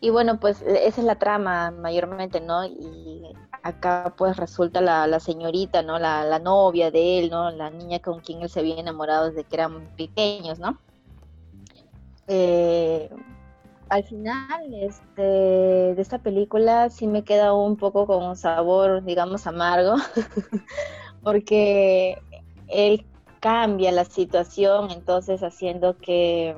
Y 0.00 0.10
bueno, 0.10 0.38
pues 0.38 0.60
esa 0.60 1.00
es 1.00 1.06
la 1.06 1.14
trama 1.14 1.70
mayormente, 1.70 2.40
¿no? 2.40 2.66
Y 2.66 3.22
acá 3.64 4.14
pues 4.16 4.36
resulta 4.36 4.82
la, 4.82 5.18
señorita, 5.18 5.82
¿no? 5.82 5.98
La, 5.98 6.22
la, 6.22 6.38
novia 6.38 6.90
de 6.90 7.18
él, 7.18 7.30
¿no? 7.30 7.50
La 7.50 7.70
niña 7.70 7.98
con 7.98 8.20
quien 8.20 8.42
él 8.42 8.50
se 8.50 8.60
había 8.60 8.78
enamorado 8.78 9.30
desde 9.30 9.44
que 9.44 9.56
eran 9.56 9.88
pequeños, 9.96 10.58
¿no? 10.58 10.78
Eh, 12.28 13.10
al 13.88 14.04
final 14.04 14.74
este, 14.74 15.22
de 15.22 16.00
esta 16.02 16.18
película 16.18 16.90
sí 16.90 17.06
me 17.06 17.24
queda 17.24 17.54
un 17.54 17.76
poco 17.76 18.06
con 18.06 18.22
un 18.22 18.36
sabor, 18.36 19.02
digamos, 19.02 19.46
amargo, 19.46 19.94
porque 21.22 22.18
él 22.68 23.06
cambia 23.40 23.92
la 23.92 24.04
situación, 24.04 24.90
entonces 24.90 25.42
haciendo 25.42 25.96
que, 25.96 26.54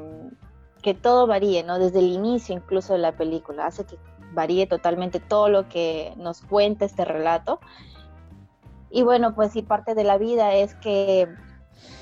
que 0.82 0.94
todo 0.94 1.28
varíe, 1.28 1.62
¿no? 1.62 1.78
Desde 1.78 2.00
el 2.00 2.06
inicio 2.06 2.56
incluso 2.56 2.94
de 2.94 2.98
la 2.98 3.16
película, 3.16 3.66
hace 3.66 3.84
que 3.84 3.96
varíe 4.32 4.66
totalmente 4.66 5.20
todo 5.20 5.48
lo 5.48 5.68
que 5.68 6.12
nos 6.16 6.42
cuenta 6.42 6.84
este 6.84 7.04
relato. 7.04 7.60
Y 8.90 9.02
bueno, 9.02 9.34
pues 9.34 9.52
sí, 9.52 9.62
parte 9.62 9.94
de 9.94 10.04
la 10.04 10.18
vida 10.18 10.54
es 10.54 10.74
que 10.76 11.28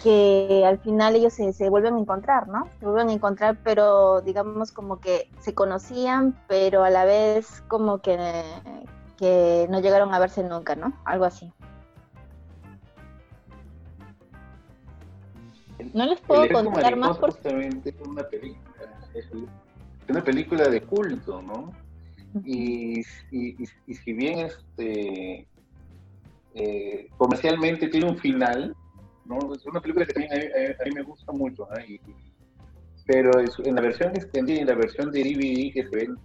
que 0.02 0.64
al 0.66 0.78
final 0.78 1.16
ellos 1.16 1.32
se, 1.32 1.52
se, 1.52 1.70
vuelven 1.70 1.94
a 1.94 1.98
encontrar, 1.98 2.46
¿no? 2.46 2.68
Se 2.78 2.84
vuelven 2.84 3.08
a 3.08 3.12
encontrar, 3.12 3.56
pero 3.64 4.20
digamos 4.20 4.70
como 4.70 5.00
que 5.00 5.30
se 5.40 5.54
conocían, 5.54 6.38
pero 6.46 6.84
a 6.84 6.90
la 6.90 7.04
vez 7.04 7.62
como 7.68 7.98
que, 7.98 8.16
que 9.16 9.66
no 9.70 9.80
llegaron 9.80 10.12
a 10.12 10.18
verse 10.18 10.44
nunca, 10.44 10.76
¿no? 10.76 10.92
Algo 11.04 11.24
así. 11.24 11.50
No 15.92 16.06
les 16.06 16.20
puedo 16.20 16.48
contar 16.52 16.96
más 16.96 17.16
porque... 17.18 17.68
Es 17.84 17.94
una 18.06 18.22
película, 18.24 18.60
es 19.14 19.26
una 20.08 20.22
película 20.22 20.68
de 20.68 20.82
culto, 20.82 21.42
¿no? 21.42 21.72
Y, 22.44 23.00
y, 23.30 23.56
y, 23.86 23.94
si 23.94 24.12
bien 24.12 24.40
este 24.40 25.46
eh, 26.54 27.08
comercialmente 27.16 27.88
tiene 27.88 28.08
un 28.08 28.18
final, 28.18 28.74
¿no? 29.24 29.54
Es 29.54 29.64
una 29.66 29.80
película 29.80 30.06
que 30.06 30.14
también 30.14 30.32
a, 30.32 30.84
mí, 30.84 30.90
me 30.94 31.02
gusta 31.02 31.32
mucho, 31.32 31.68
pero 33.06 33.30
en 33.38 33.74
la 33.74 33.80
versión 33.80 34.14
extendida, 34.16 34.60
en 34.60 34.66
la 34.66 34.74
versión 34.74 35.10
de 35.12 35.22
DVD 35.22 35.72
que 35.72 35.86
se 35.88 35.96
ven, 35.96 36.16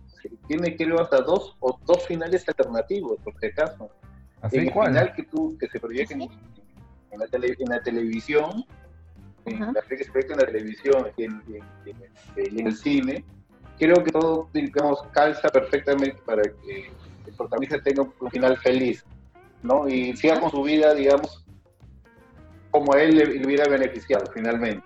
tiene 0.47 0.75
que 0.75 0.85
ver 0.85 0.99
hasta 0.99 1.21
dos 1.21 1.55
o 1.59 1.79
dos 1.85 2.05
finales 2.07 2.47
alternativos, 2.47 3.19
por 3.23 3.37
si 3.39 3.47
acaso. 3.47 3.89
¿Así 4.41 4.57
el 4.57 4.71
final 4.71 5.13
que, 5.13 5.23
tú, 5.23 5.57
que 5.59 5.67
se 5.67 5.79
proyecta 5.79 6.13
en, 6.13 6.21
la, 6.21 6.27
en 7.11 7.69
la 7.69 7.81
televisión, 7.81 8.63
en 9.45 9.59
la 9.59 9.81
que 9.81 10.03
se 10.03 10.11
proyecta 10.11 10.33
en 10.35 10.39
la 10.39 10.45
televisión 10.45 11.07
y 11.17 11.23
en, 11.23 11.41
en, 12.35 12.67
el 12.67 12.75
cine, 12.75 13.25
creo 13.79 14.03
que 14.03 14.11
todo, 14.11 14.49
digamos, 14.53 15.01
calza 15.13 15.47
perfectamente 15.49 16.21
para 16.25 16.43
que 16.43 16.91
el 17.25 17.33
protagonista 17.35 17.81
tenga 17.81 18.03
un 18.03 18.29
final 18.29 18.57
feliz, 18.57 19.05
¿no? 19.63 19.87
Y 19.87 20.15
siga 20.17 20.39
con 20.39 20.51
su 20.51 20.61
vida, 20.61 20.93
digamos, 20.93 21.45
como 22.71 22.93
a 22.93 23.01
él 23.01 23.17
le, 23.17 23.45
hubiera 23.45 23.67
beneficiado 23.69 24.25
finalmente. 24.33 24.85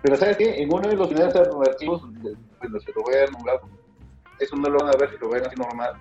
Pero 0.00 0.16
¿sabes 0.16 0.36
qué? 0.36 0.62
En 0.62 0.72
uno 0.72 0.88
de 0.88 0.96
los 0.96 1.08
finales 1.08 1.34
alternativos, 1.34 2.02
bueno, 2.60 2.80
se 2.80 2.92
lo 2.92 3.02
voy 3.02 3.14
a 3.16 3.30
nombrar, 3.30 3.60
eso 4.38 4.56
no 4.56 4.68
lo 4.68 4.78
van 4.78 4.94
a 4.94 4.98
ver 4.98 5.10
si 5.10 5.18
lo 5.18 5.28
ven 5.28 5.44
así 5.44 5.56
normal, 5.56 5.92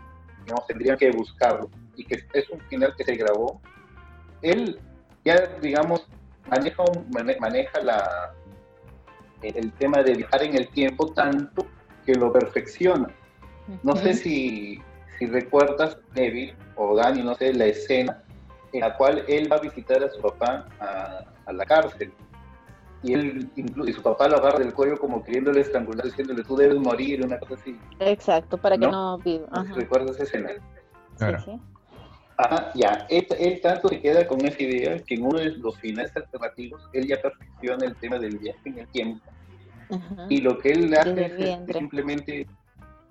digamos, 0.46 0.68
tendrían 0.68 0.98
que 0.98 1.12
buscarlo, 1.12 1.70
y 1.96 2.06
que 2.06 2.24
es 2.34 2.50
un 2.50 2.60
final 2.62 2.94
que 2.96 3.04
se 3.04 3.16
grabó. 3.16 3.60
Él 4.44 4.80
ya, 5.26 5.48
digamos, 5.62 6.08
maneja, 6.48 6.84
maneja 7.40 7.82
la, 7.82 8.34
el 9.42 9.72
tema 9.74 10.02
de 10.04 10.16
viajar 10.16 10.44
en 10.44 10.56
el 10.56 10.68
tiempo 10.70 11.08
tanto 11.14 11.66
que 12.06 12.16
lo 12.16 12.32
perfecciona. 12.32 13.10
No 13.84 13.96
sé 13.96 14.14
si, 14.14 14.82
si 15.18 15.26
recuerdas, 15.28 15.98
Neville 16.14 16.56
o 16.76 16.96
Dani, 16.96 17.24
no 17.24 17.36
sé, 17.36 17.54
la 17.54 17.66
escena 17.66 18.24
en 18.74 18.82
la 18.82 18.96
cual 18.96 19.24
él 19.28 19.52
va 19.52 19.58
a 19.58 19.60
visitar 19.60 20.04
a 20.04 20.10
su 20.10 20.22
papá 20.22 20.66
a, 20.80 21.52
la 21.52 21.66
cárcel. 21.66 22.12
Y 23.04 23.14
él 23.14 23.50
y 23.56 23.94
su 23.94 24.02
papá 24.02 24.28
lo 24.28 24.38
agarra 24.38 24.60
del 24.60 24.74
cuello 24.74 24.98
como 24.98 25.24
queriéndole 25.24 25.62
estrangular, 25.62 26.06
diciéndole 26.06 26.44
tú 26.44 26.56
debes 26.56 26.78
morir, 26.78 27.26
una 27.26 27.40
cosa 27.40 27.56
así. 27.56 27.78
Exacto, 28.00 28.58
para 28.58 28.78
que 28.78 28.88
no, 28.88 29.18
viva. 29.20 29.48
¿Recuerdas 29.76 30.16
esa 30.16 30.24
escena? 30.24 30.52
Claro. 31.18 31.40
Sí, 31.40 31.52
sí. 31.52 31.60
Ajá, 32.38 32.72
ya, 32.74 33.06
él, 33.10 33.60
tanto 33.62 33.90
se 33.90 34.02
queda 34.02 34.28
con 34.28 34.44
esa 34.46 34.64
idea 34.64 34.98
que 35.04 35.16
en 35.16 35.26
uno 35.26 35.40
de 35.40 35.52
los 35.58 35.78
finales 35.78 36.16
alternativos 36.16 36.82
él 36.94 37.08
ya 37.08 37.22
perfecciona 37.22 37.86
el 37.86 37.96
tema 37.98 38.18
del 38.18 38.38
viaje 38.38 38.60
en 38.66 38.80
el 38.80 38.88
tiempo. 38.88 39.26
Y 40.30 40.42
lo 40.42 40.58
que 40.58 40.72
él 40.72 40.94
hace 40.96 41.26
es, 41.26 41.76
simplemente 41.76 42.48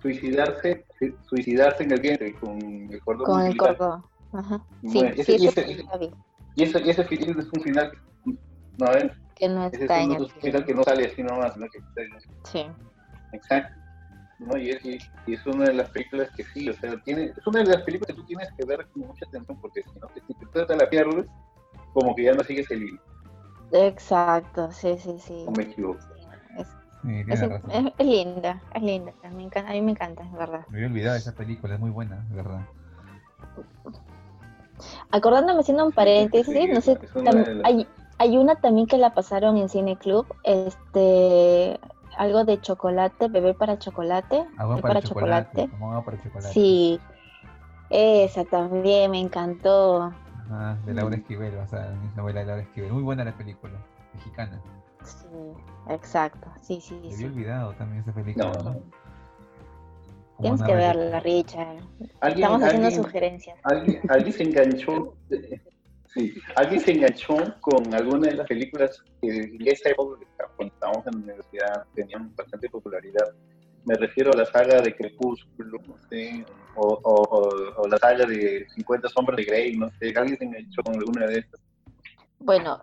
suicidarse, 0.01 0.85
suicidarse 1.29 1.85
en 1.85 1.93
el 1.93 2.01
vientre 2.01 2.35
con 2.35 2.59
el 2.91 3.01
cordón. 3.01 3.27
Con 3.27 3.43
el 3.43 3.57
cordón. 3.57 4.03
Ajá. 4.33 4.65
Sí, 4.89 5.01
ese, 5.17 5.37
y, 5.37 5.47
ese, 5.47 5.87
y, 6.57 6.63
ese, 6.63 6.81
y 6.81 6.91
ese 6.91 7.05
final 7.05 7.39
es 7.39 7.49
un 7.53 7.63
final 7.63 7.93
no, 8.79 8.87
que 9.37 9.49
no 9.49 9.67
está 9.67 10.03
en 10.03 10.13
el 10.13 10.31
final 10.31 10.65
que 10.65 10.75
no 10.75 10.83
sale 10.85 11.07
así 11.07 11.23
nomás, 11.23 11.57
¿no? 11.57 11.67
Que, 11.69 11.81
sí. 12.45 12.67
Exacto. 13.33 13.80
¿No? 14.41 14.57
Y 14.57 14.71
es, 14.71 14.85
y 15.27 15.35
es 15.35 15.47
una 15.47 15.67
de 15.67 15.75
las 15.75 15.91
películas 15.91 16.31
que 16.37 16.45
sí, 16.45 16.69
o 16.69 16.75
sea, 16.75 16.97
tiene, 17.05 17.25
es 17.37 17.47
una 17.47 17.61
de 17.61 17.67
las 17.67 17.83
películas 17.83 18.09
que 18.09 18.21
tú 18.21 18.27
tienes 18.27 18.49
que 18.57 18.65
ver 18.65 18.87
con 18.89 19.07
mucha 19.07 19.27
atención 19.27 19.59
porque 19.61 19.83
si 19.83 19.99
no, 20.01 20.09
si 20.15 20.35
te, 20.35 20.67
te 20.67 20.77
la 20.77 20.89
pierdes, 20.89 21.27
como 21.93 22.15
que 22.15 22.25
ya 22.25 22.33
no 22.33 22.43
sigues 22.43 22.71
el 22.71 22.83
hilo. 22.83 23.01
Exacto, 23.73 24.73
sí, 24.73 24.97
sí, 24.99 25.17
sí. 25.19 25.45
No 25.45 25.53
me 25.53 25.65
equivoco. 25.65 26.01
es, 26.59 26.69
es, 27.99 28.07
linda, 28.07 28.61
es 28.75 28.83
linda, 28.83 29.13
me 29.33 29.45
encanta, 29.45 29.71
a 29.71 29.75
mí 29.75 29.83
me 29.83 29.93
encanta, 29.93 30.25
es 30.25 30.33
verdad. 30.33 30.67
Me 30.69 30.79
había 30.79 30.89
olvidado 30.89 31.17
esa 31.17 31.35
película, 31.35 31.75
es 31.75 31.81
muy 31.81 31.91
buena, 31.91 32.25
es 32.31 32.35
verdad. 32.35 32.67
Acordándome 35.11 35.61
haciendo 35.61 35.85
un 35.85 35.93
paréntesis, 35.93 36.69
no 36.73 36.81
sé, 36.81 36.99
hay, 37.65 37.87
hay 38.19 38.37
una 38.39 38.57
también 38.57 38.87
que 38.87 38.97
la 38.97 39.13
pasaron 39.15 39.57
en 39.59 39.69
Cine 39.69 39.97
Club, 39.97 40.27
este, 40.45 41.79
algo 42.17 42.45
de 42.45 42.61
chocolate, 42.61 43.29
bebé 43.29 43.55
para 43.55 43.79
chocolate. 43.79 44.45
Agua 44.57 44.79
para, 44.79 45.03
chocolate. 45.03 45.71
agua 45.75 46.05
para 46.05 46.23
chocolate. 46.23 46.53
Sí, 46.53 47.01
esa 47.91 48.45
también 48.45 49.11
me 49.11 49.21
encantó. 49.21 50.13
Ah, 50.51 50.77
de 50.85 50.95
Laura. 50.95 51.17
Esquivel, 51.17 51.57
o 51.59 51.67
sea, 51.67 51.91
mi 52.03 52.09
novela 52.17 52.41
de 52.41 52.47
Laura 52.47 52.63
Esquivel. 52.63 52.93
Muy 52.93 53.03
buena 53.03 53.25
la 53.25 53.37
película, 53.37 53.79
mexicana. 54.15 54.61
Sí, 55.05 55.27
exacto, 55.89 56.51
sí, 56.61 56.81
sí. 56.81 57.01
Me 57.03 57.15
había 57.15 57.27
olvidado 57.27 57.73
también 57.75 58.03
esa 58.03 58.13
película. 58.13 58.77
Tienes 60.41 60.63
que 60.63 60.75
verla, 60.75 61.21
Richard. 61.21 61.79
Estamos 62.23 62.63
haciendo 62.63 62.91
sugerencias. 62.91 63.59
¿alguien, 63.63 64.01
alguien 64.09 64.33
se 64.33 64.43
enganchó 64.43 65.15
Sí, 66.15 66.35
alguien 66.57 66.81
se 66.81 66.93
enganchó 66.93 67.37
con 67.61 67.95
alguna 67.95 68.29
de 68.29 68.35
las 68.35 68.47
películas 68.49 69.03
que 69.23 69.29
en 69.29 69.69
esa 69.69 69.91
época, 69.91 70.19
cuando 70.57 70.75
estábamos 70.75 71.07
en 71.07 71.13
la 71.13 71.19
universidad, 71.19 71.85
tenían 71.95 72.35
bastante 72.35 72.69
popularidad. 72.69 73.33
Me 73.85 73.95
refiero 73.95 74.33
a 74.33 74.37
la 74.37 74.45
saga 74.45 74.83
de 74.83 74.95
Crepúsculo, 74.95 75.79
no 75.87 75.97
sé, 76.09 76.45
o, 76.75 77.87
la 77.89 77.97
saga 77.99 78.27
de 78.27 78.67
50 78.75 79.09
sombras 79.09 79.37
de 79.37 79.45
Grey, 79.45 79.77
no 79.77 79.89
sé, 79.99 80.13
alguien 80.17 80.37
se 80.37 80.45
enganchó 80.45 80.83
con 80.83 80.97
alguna 80.97 81.27
de 81.27 81.39
estas. 81.39 81.61
Bueno, 82.41 82.83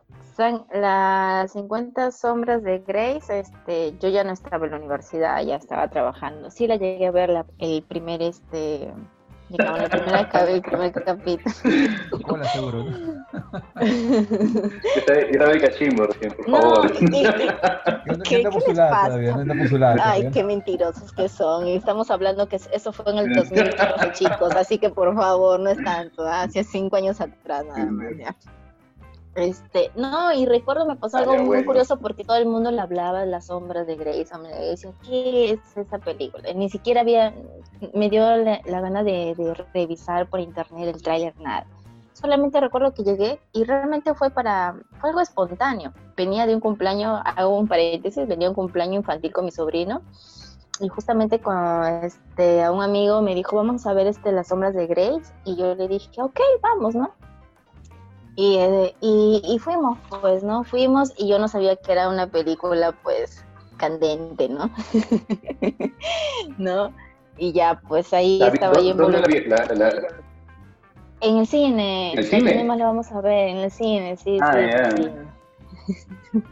las 0.71 1.51
50 1.51 2.11
sombras 2.11 2.63
de 2.63 2.79
Grace, 2.79 3.39
este, 3.39 3.97
yo 3.99 4.07
ya 4.07 4.23
no 4.23 4.31
estaba 4.31 4.65
en 4.65 4.71
la 4.71 4.77
universidad, 4.77 5.43
ya 5.43 5.55
estaba 5.55 5.89
trabajando. 5.89 6.51
Sí 6.51 6.67
la 6.67 6.75
llegué 6.77 7.07
a 7.07 7.11
ver 7.11 7.29
la, 7.29 7.45
el 7.57 7.83
primer 7.83 8.21
este 8.21 8.93
Llegamos 9.49 9.81
la 9.81 9.89
primera 9.89 10.29
el 10.49 10.61
primer 10.61 10.91
capítulo. 10.91 11.55
Hola, 12.25 12.45
seguro. 12.49 12.85
Era 15.07 15.47
de 15.47 15.61
cachimbo 15.61 16.05
por 16.05 16.45
favor. 16.45 16.91
No, 16.91 17.09
¿Qué, 18.23 18.43
¿qué 18.43 18.43
les 18.43 18.77
pasa? 18.77 19.17
Ay, 20.01 20.29
qué 20.31 20.43
mentirosos 20.43 21.13
que 21.13 21.29
son. 21.29 21.67
Y 21.67 21.75
estamos 21.75 22.11
hablando 22.11 22.47
que 22.49 22.57
eso 22.57 22.91
fue 22.91 23.09
en 23.11 23.19
el 23.19 23.33
2015, 23.33 24.11
chicos. 24.13 24.53
Así 24.55 24.77
que 24.77 24.89
por 24.89 25.15
favor, 25.15 25.59
no 25.59 25.69
es 25.69 25.81
tanto. 25.83 26.25
¿ah? 26.25 26.43
Hace 26.43 26.63
cinco 26.65 26.97
años 26.97 27.21
atrás, 27.21 27.65
nada 27.65 27.85
más. 27.85 28.17
Ya. 28.17 28.35
Este, 29.37 29.91
no, 29.95 30.33
y 30.33 30.47
recuerdo 30.47 30.87
me 30.87 30.95
pasó 30.95 31.17
algo 31.17 31.37
muy 31.37 31.63
curioso 31.63 31.99
porque 31.99 32.23
todo 32.23 32.37
el 32.37 32.47
mundo 32.47 32.71
le 32.71 32.81
hablaba 32.81 33.19
de 33.19 33.27
las 33.27 33.45
sombras 33.45 33.85
de 33.85 33.95
Grace. 33.95 34.35
Me 34.39 34.49
decía, 34.49 34.91
¿qué 35.03 35.51
es 35.51 35.77
esa 35.77 35.99
película? 35.99 36.51
Ni 36.53 36.71
siquiera 36.71 37.01
había, 37.01 37.35
me 37.93 38.09
dio 38.09 38.35
la, 38.35 38.81
gana 38.81 39.03
de, 39.03 39.35
revisar 39.75 40.27
por 40.27 40.39
internet 40.39 40.95
el 40.95 41.03
tráiler, 41.03 41.39
nada. 41.39 41.67
Solamente 42.13 42.59
recuerdo 42.59 42.95
que 42.95 43.03
llegué 43.03 43.39
y 43.53 43.63
realmente 43.63 44.15
fue 44.15 44.31
para, 44.31 44.75
fue 44.99 45.11
algo 45.11 45.21
espontáneo. 45.21 45.93
Venía 46.15 46.47
de 46.47 46.55
un 46.55 46.59
cumpleaños, 46.59 47.21
hago 47.23 47.59
un 47.59 47.67
paréntesis, 47.67 48.27
venía 48.27 48.47
de 48.47 48.49
un 48.49 48.55
cumpleaños 48.55 48.95
infantil 48.95 49.31
con 49.31 49.45
mi 49.45 49.51
sobrino 49.51 50.01
y 50.79 50.87
justamente 50.87 51.39
con 51.39 51.85
este, 52.03 52.63
a 52.63 52.71
un 52.71 52.81
amigo 52.81 53.21
me 53.21 53.35
dijo, 53.35 53.55
vamos 53.55 53.85
a 53.85 53.93
ver 53.93 54.07
este, 54.07 54.31
las 54.31 54.47
sombras 54.47 54.73
de 54.73 54.87
Grace. 54.87 55.31
Y 55.45 55.57
yo 55.57 55.75
le 55.75 55.87
dije, 55.87 56.09
ok, 56.19 56.39
vamos, 56.63 56.95
¿no? 56.95 57.11
Eh, 58.39 58.93
y, 59.01 59.41
y, 59.43 59.59
fuimos, 59.59 59.97
pues, 60.21 60.43
¿no? 60.43 60.63
Fuimos 60.63 61.11
y 61.17 61.27
yo 61.27 61.39
no 61.39 61.47
sabía 61.47 61.75
que 61.75 61.91
era 61.91 62.07
una 62.07 62.27
película, 62.27 62.91
pues, 63.03 63.43
candente, 63.77 64.47
¿no? 64.47 64.69
¿No? 66.57 66.93
Y 67.37 67.51
ya, 67.51 67.81
pues 67.87 68.13
ahí 68.13 68.41
estaba 68.41 68.79
yo 68.79 68.93
¿Dónde 68.93 69.21
la, 69.47 69.91
En 71.21 71.37
el 71.37 71.47
cine. 71.47 72.13
¿En 72.13 72.19
el 72.19 72.25
cine? 72.25 72.63
lo 72.63 72.85
vamos 72.85 73.11
a 73.11 73.21
ver, 73.21 73.49
en 73.49 73.57
el 73.57 73.71
cine, 73.71 74.17
sí, 74.17 74.37
ah, 74.41 74.53
sí. 74.95 75.03
el 75.03 76.43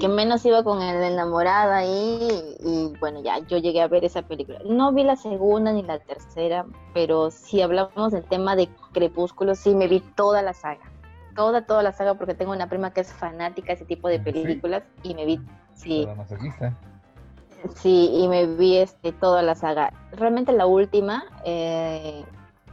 que 0.00 0.08
menos 0.08 0.44
iba 0.44 0.62
con 0.62 0.82
el 0.82 1.02
enamorado 1.02 1.72
ahí 1.72 2.56
y 2.60 2.92
bueno 2.98 3.20
ya 3.22 3.38
yo 3.40 3.58
llegué 3.58 3.82
a 3.82 3.88
ver 3.88 4.04
esa 4.04 4.22
película. 4.22 4.58
No 4.64 4.92
vi 4.92 5.04
la 5.04 5.16
segunda 5.16 5.72
ni 5.72 5.82
la 5.82 5.98
tercera 5.98 6.66
pero 6.94 7.30
si 7.30 7.62
hablamos 7.62 8.12
del 8.12 8.24
tema 8.24 8.56
de 8.56 8.68
Crepúsculo 8.92 9.54
sí 9.54 9.74
me 9.74 9.88
vi 9.88 10.00
toda 10.00 10.42
la 10.42 10.54
saga. 10.54 10.90
Toda 11.34 11.66
toda 11.66 11.82
la 11.82 11.92
saga 11.92 12.14
porque 12.14 12.34
tengo 12.34 12.52
una 12.52 12.68
prima 12.68 12.92
que 12.92 13.00
es 13.02 13.12
fanática 13.12 13.68
de 13.68 13.74
ese 13.74 13.84
tipo 13.84 14.08
de 14.08 14.18
películas 14.18 14.82
y 15.02 15.14
me 15.14 15.24
vi 15.24 15.40
sí. 15.74 16.08
Sí 17.74 18.10
y 18.12 18.28
me 18.28 18.46
vi 18.46 18.76
este 18.76 19.12
toda 19.12 19.42
la 19.42 19.54
saga. 19.54 19.92
Realmente 20.12 20.52
la 20.52 20.66
última 20.66 21.24
eh, 21.44 22.24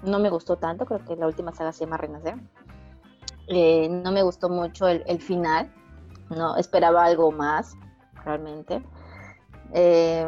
no 0.03 0.19
me 0.19 0.29
gustó 0.29 0.57
tanto 0.57 0.85
creo 0.85 1.03
que 1.05 1.15
la 1.15 1.27
última 1.27 1.51
saga 1.51 1.71
se 1.71 1.85
llama 1.85 1.97
Renacer 1.97 2.35
eh, 3.47 3.87
no 3.89 4.11
me 4.11 4.23
gustó 4.23 4.49
mucho 4.49 4.87
el, 4.87 5.21
final, 5.21 5.71
no 6.29 6.57
esperaba 6.57 7.05
algo 7.05 7.31
más, 7.31 7.75
realmente. 8.23 8.81
Eh, 9.73 10.27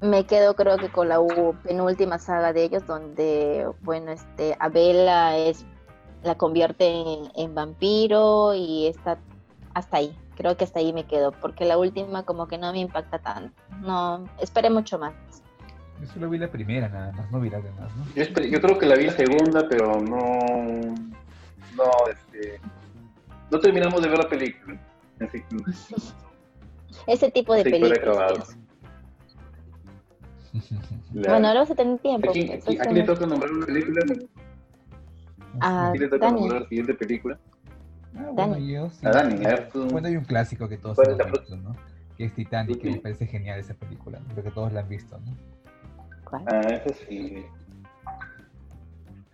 me 0.00 0.24
quedo 0.26 0.54
creo 0.54 0.76
que 0.76 0.90
con 0.90 1.08
la 1.08 1.18
penúltima 1.62 2.18
saga 2.18 2.52
de 2.52 2.64
ellos, 2.64 2.86
donde, 2.86 3.68
bueno, 3.82 4.12
este, 4.12 4.56
Abela 4.60 5.36
es, 5.36 5.64
la 6.22 6.36
convierte 6.36 7.04
en, 7.36 7.54
vampiro 7.54 8.54
y 8.54 8.86
está 8.88 9.18
hasta 9.74 9.98
ahí. 9.98 10.16
Creo 10.36 10.56
que 10.56 10.64
hasta 10.64 10.80
ahí 10.80 10.92
me 10.92 11.04
quedo, 11.04 11.32
porque 11.32 11.64
la 11.64 11.78
última 11.78 12.24
como 12.24 12.46
que 12.48 12.58
no 12.58 12.72
me 12.72 12.78
impacta 12.78 13.18
tanto. 13.18 13.52
No, 13.80 14.24
esperé 14.40 14.70
mucho 14.70 14.98
más. 14.98 15.14
Yo 16.00 16.06
solo 16.06 16.30
vi 16.30 16.38
la 16.38 16.48
primera 16.48 16.88
nada 16.88 17.12
más, 17.12 17.30
no 17.32 17.40
vi 17.40 17.50
las 17.50 17.62
demás, 17.62 17.90
¿no? 17.96 18.04
Yo, 18.14 18.24
yo 18.24 18.60
creo 18.60 18.78
que 18.78 18.86
la 18.86 18.94
vi 18.94 19.06
la 19.06 19.12
segunda, 19.12 19.66
pero 19.68 20.00
no 20.00 20.94
no, 21.76 21.90
este, 22.10 22.60
no 23.50 23.60
terminamos 23.60 24.02
de 24.02 24.08
ver 24.08 24.18
la 24.18 24.28
película. 24.28 24.80
Ese 27.06 27.30
tipo 27.30 27.54
de 27.54 27.64
películas. 27.64 28.56
Bueno, 31.12 31.48
ahora 31.48 31.60
vas 31.60 31.70
a 31.70 31.74
tener 31.74 31.98
tiempo. 31.98 32.30
¿A 32.30 32.32
quién, 32.32 32.60
pues, 32.64 32.92
le 32.92 33.02
toca 33.02 33.26
nombrar 33.26 33.50
una 33.50 33.66
película? 33.66 34.00
¿A 35.60 35.90
quién 35.92 36.02
le 36.02 36.08
toca 36.08 36.30
nombrar 36.30 36.62
la 36.62 36.68
siguiente 36.68 36.94
película? 36.94 37.38
Ah, 38.16 38.30
bueno, 38.32 38.58
yo 38.58 38.90
A 39.02 39.10
Dani, 39.10 39.44
Bueno, 39.90 40.08
hay 40.08 40.16
un 40.16 40.24
clásico 40.24 40.68
que 40.68 40.78
todos 40.78 40.98
visto, 40.98 41.56
¿no? 41.56 41.76
Que 42.16 42.24
es 42.24 42.34
Titanic, 42.34 42.80
que 42.80 42.90
me 42.90 42.98
parece 42.98 43.26
genial 43.26 43.60
esa 43.60 43.74
película. 43.74 44.20
Creo 44.32 44.44
que 44.44 44.50
todos 44.50 44.72
la 44.72 44.80
han 44.80 44.88
visto, 44.88 45.18
¿no? 45.18 45.36
¿Cuál? 46.24 46.44
Ah, 46.48 46.60
ese 46.60 46.94
sí. 47.06 47.44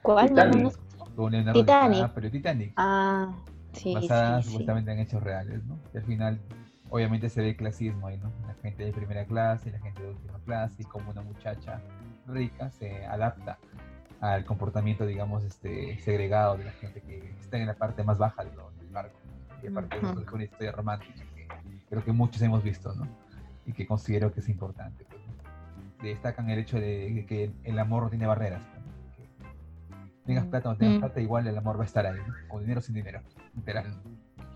¿Cuál? 0.03 0.29
Titanic. 0.29 0.79
Con 1.17 1.33
Titanic. 1.53 2.11
pero 2.15 2.31
Titanic. 2.31 2.73
Ah, 2.77 3.33
sí. 3.73 3.95
Basada 3.95 4.43
supuestamente 4.43 4.93
en 4.93 4.99
hechos 5.01 5.23
reales, 5.23 5.65
¿no? 5.65 5.79
Y 5.93 5.99
al 5.99 6.05
final, 6.05 6.41
obviamente 6.91 7.29
se 7.29 7.41
ve 7.41 7.57
clasismo 7.57 8.09
ahí, 8.09 8.19
¿no? 8.19 8.33
La 8.47 8.55
gente 8.55 8.85
de 8.85 8.93
primera 8.93 9.25
clase 9.25 9.69
y 9.69 9.73
la 9.73 9.79
gente 9.81 10.03
de 10.03 10.11
última 10.11 10.39
clase, 10.41 10.83
y 10.83 10.85
como 10.85 11.11
una 11.11 11.23
muchacha 11.23 11.81
rica 12.27 12.71
se 12.71 13.05
adapta 13.07 13.59
al 14.21 14.45
comportamiento, 14.45 15.07
digamos, 15.07 15.45
este, 15.45 15.99
segregado 15.99 16.57
de 16.57 16.65
la 16.65 16.73
gente 16.73 17.01
que 17.03 17.35
está 17.41 17.59
en 17.59 17.67
la 17.67 17.75
parte 17.75 18.03
más 18.03 18.19
baja 18.19 18.45
del 18.45 18.55
barco. 18.91 19.19
Y 19.63 19.67
aparte 19.67 19.99
de 19.99 20.23
es 20.23 20.33
una 20.33 20.45
historia 20.45 20.73
romántica 20.73 21.25
que 21.35 21.49
creo 21.89 22.05
que 22.05 22.13
muchos 22.13 22.41
hemos 22.43 22.63
visto, 22.63 22.95
¿no? 22.95 23.07
Y 23.67 23.73
que 23.73 23.87
considero 23.87 24.33
que 24.33 24.41
es 24.41 24.49
importante. 24.49 25.05
Pues, 25.05 25.23
Destacan 26.03 26.51
el 26.51 26.59
hecho 26.59 26.79
de 26.79 27.25
que 27.27 27.51
el 27.63 27.79
amor 27.79 28.03
no 28.05 28.11
tiene 28.11 28.27
barreras. 28.27 28.61
Tengas 30.27 30.47
plata 30.47 30.69
o 30.69 30.73
no 30.73 30.79
tengas 30.79 30.99
plata, 30.99 31.21
igual 31.21 31.47
el 31.47 31.57
amor 31.57 31.79
va 31.79 31.83
a 31.83 31.87
estar 31.87 32.07
ahí, 32.07 32.19
¿no? 32.27 32.35
Con 32.49 32.63
dinero 32.63 32.81
o 32.81 32.83
sin 32.83 32.95
dinero, 32.95 33.21
literal. 33.55 34.03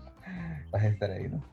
Vas 0.71 0.83
a 0.83 0.87
estar 0.87 1.11
ahí, 1.11 1.27
¿no? 1.29 1.43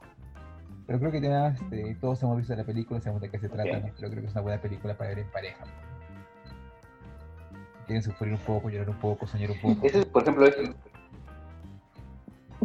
Pero 0.86 1.00
creo 1.00 1.10
que 1.10 1.20
ya, 1.20 1.48
este, 1.48 1.96
todos 2.00 2.22
hemos 2.22 2.36
visto 2.36 2.54
la 2.54 2.64
película, 2.64 3.00
sabemos 3.00 3.22
de 3.22 3.30
qué 3.30 3.38
se 3.38 3.48
trata, 3.48 3.80
¿no? 3.80 3.90
Pero 3.96 4.10
creo 4.10 4.22
que 4.22 4.28
es 4.28 4.32
una 4.32 4.42
buena 4.42 4.60
película 4.60 4.96
para 4.96 5.10
ver 5.10 5.20
en 5.20 5.30
pareja 5.30 5.64
quieren 7.86 8.02
sufrir 8.02 8.32
un 8.32 8.38
poco, 8.40 8.68
llorar 8.68 8.90
un 8.90 8.98
poco, 8.98 9.26
soñar 9.26 9.50
un 9.50 9.60
poco. 9.60 9.86
Ese, 9.86 10.04
por 10.06 10.22
ejemplo, 10.22 10.46
es 10.46 10.56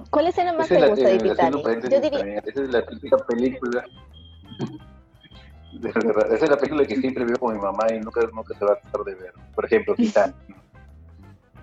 ¿Cuál 0.09 0.27
escena 0.27 0.53
más 0.53 0.67
te 0.67 0.87
gusta 0.87 1.07
de 1.07 1.17
Titanic? 1.19 1.89
Yo 1.89 2.01
diría... 2.01 2.39
Esa 2.39 2.63
es 2.63 2.69
la 2.69 2.85
típica 2.85 3.17
película. 3.17 3.85
Esa 5.83 6.45
es 6.45 6.49
la 6.49 6.57
película 6.57 6.85
que 6.85 6.97
siempre 6.97 7.23
veo 7.23 7.37
con 7.37 7.55
mi 7.55 7.61
mamá 7.61 7.85
y 7.93 7.99
nunca, 7.99 8.21
nunca 8.33 8.53
se 8.57 8.65
va 8.65 8.73
a 8.73 8.79
tratar 8.79 9.03
de 9.05 9.15
ver. 9.15 9.33
Por 9.55 9.65
ejemplo, 9.65 9.95
Titanic. 9.95 10.35